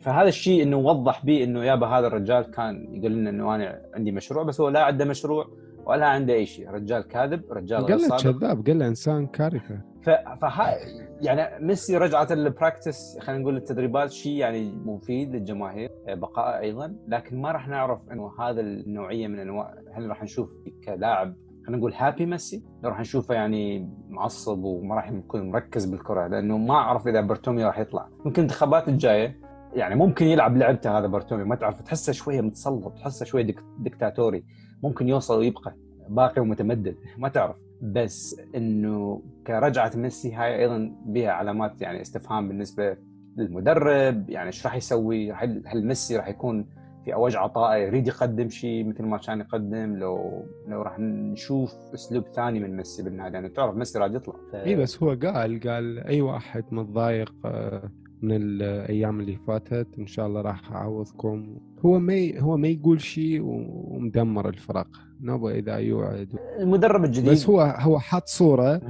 [0.00, 4.12] فهذا الشيء إنه وضح به إنه يابا هذا الرجال كان يقول لنا إنه أنا عندي
[4.12, 5.46] مشروع بس هو لا عنده مشروع
[5.86, 6.70] ولا عنده أي شيء.
[6.70, 9.80] رجال كاذب رجال قال له كذاب قال له إنسان كارثة.
[10.02, 10.76] فها
[11.20, 16.96] يعني ميسي رجعت ال practice خلينا نقول التدريبات شيء يعني مفيد للجماهير بقاء أيضا.
[17.08, 20.50] لكن ما راح نعرف إنه هذا النوعية من أنواع هل راح نشوف
[20.84, 21.34] كلاعب
[21.66, 26.74] خلينا نقول هابي ميسي؟ راح نشوفه يعني معصب وما راح يكون مركز بالكرة لأنه ما
[26.74, 28.08] أعرف إذا برتومي راح يطلع.
[28.24, 29.40] ممكن الانتخابات الجاية
[29.74, 33.64] يعني ممكن يلعب لعبته هذا برتومي ما تعرف تحسه شوية متسلط تحسه شوية دك...
[33.78, 34.44] دكتاتوري
[34.82, 35.74] ممكن يوصل ويبقى
[36.08, 37.56] باقي ومتمدد ما تعرف.
[37.82, 42.96] بس إنه كرجعة ميسي هاي أيضا بها علامات يعني استفهام بالنسبة
[43.36, 46.66] للمدرب يعني إيش راح يسوي؟ هل ميسي راح يكون
[47.04, 52.24] في أوج عطائه يريد يقدم شيء مثل ما كان يقدم؟ لو لو راح نشوف أسلوب
[52.28, 54.34] ثاني من ميسي بالنهاية لأنه تعرف ميسي راح يطلع.
[54.52, 54.54] ف...
[54.54, 57.90] اي بس هو قال قال أي واحد متضايق آه،
[58.22, 59.86] من الأيام اللي فاتت.
[59.98, 61.56] إن شاء الله راح أعوضكم.
[61.84, 64.88] هو ما هو ما يقول شيء ومدمر الفرق.
[65.20, 66.28] نبغى إذا يوعد.
[66.58, 67.30] المدرب الجديد.
[67.30, 68.82] بس هو هو حط صورة.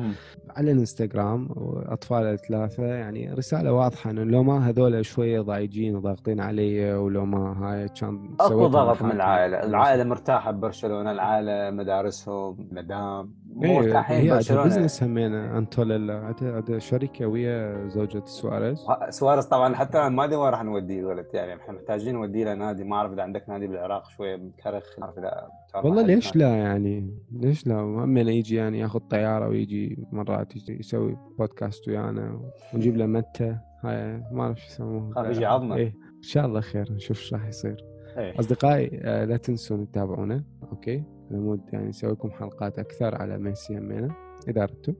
[0.56, 6.94] على الإنستغرام وأطفال ثلاثة يعني رسالة واضحة إنه لو ما هذول شوية ضايجين وضاغطين علي
[6.94, 13.74] ولو ما هاي كان اكو ضغط من العائلة، العائلة مرتاحة ببرشلونه، العائلة مدارسهم، مدام مو
[13.74, 14.64] مرتاحين هي برشلونة.
[14.64, 16.10] بزنس همينه انتول
[16.42, 18.86] هذا شركة ويا زوجة سواريز.
[19.08, 22.84] سواريز طبعا حتى ما أدري وين راح نوديه الولد يعني إحنا محتاجين نوديه له نادي.
[22.84, 25.48] ما أعرف إذا عندك نادي بالعراق شوية مكرخ ما أعرف إذا
[25.84, 30.49] والله ليش لا يعني؟ ليش لا؟ همينه يجي يعني ياخذ طيارة ويجي مرات.
[30.56, 32.40] يسوي بودكاست ويانا
[32.74, 33.56] ونجيب له متى.
[33.84, 35.14] هاي ما أعرف شو يسموه.
[35.14, 35.76] خاف يجي عظمة.
[35.76, 36.92] إيه إن شاء الله خير.
[36.92, 37.84] نشوف إيش راح يصير.
[38.18, 38.40] إيه.
[38.40, 40.44] أصدقائي آه، لا تنسون تتابعونا.
[40.72, 44.14] Okay؟ مود يعني نسوي لكم حلقات أكثر على ميسي همينه
[44.48, 44.94] إذا أردتوا.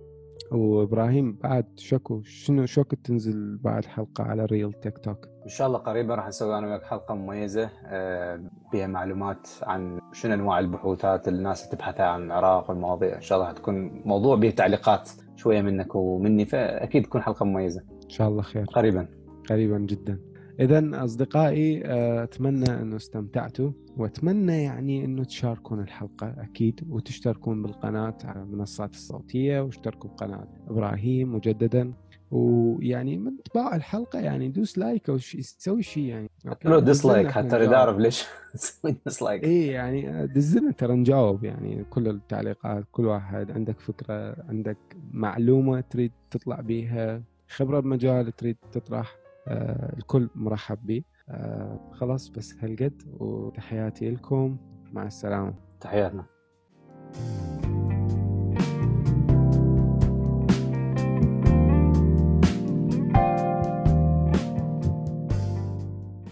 [0.52, 5.78] وإبراهيم بعد شكو شنو شوك تنزل بعد حلقة على ريل تيك توك؟ إن شاء الله
[5.78, 11.38] قريبا راح نسوي أنا وياك حلقة مميزة آه، بها معلومات عن شنو أنواع البحوثات اللي
[11.38, 13.16] الناس تبحثها عن العراق والمواضيع.
[13.16, 15.10] إن شاء الله حتكون موضوع به تعليقات
[15.40, 17.80] شوية منك ومني فأكيد تكون حلقة مميزة.
[18.04, 18.64] إن شاء الله خير.
[18.64, 19.08] قريبا.
[19.50, 20.18] قريبا جدا.
[20.60, 28.42] اذا أصدقائي آه، أتمنى أنه استمتعتوا وأتمنى يعني أنه تشاركون الحلقة أكيد وتشتركون بالقناة على
[28.42, 31.92] المنصات الصوتية واشتركوا بقناة إبراهيم مجددا.
[32.30, 36.30] ويعني من تتابع الحلقة يعني دوس like أو سوي شيء يعني.
[36.64, 42.84] لو dislike حتى؟ نعرف ليش تسوي dislike اي يعني دزنا ترى نجاوب يعني كل التعليقات
[42.92, 44.78] كل واحد عندك فكرة عندك
[45.10, 49.16] معلومة تريد تطلع بيها خبرة بمجال تريد تطرح
[49.48, 54.56] آه الكل مرحب به آه خلاص بس هالقد وتحياتي لكم.
[54.92, 55.54] مع السلامة.
[55.80, 56.24] تحياتنا.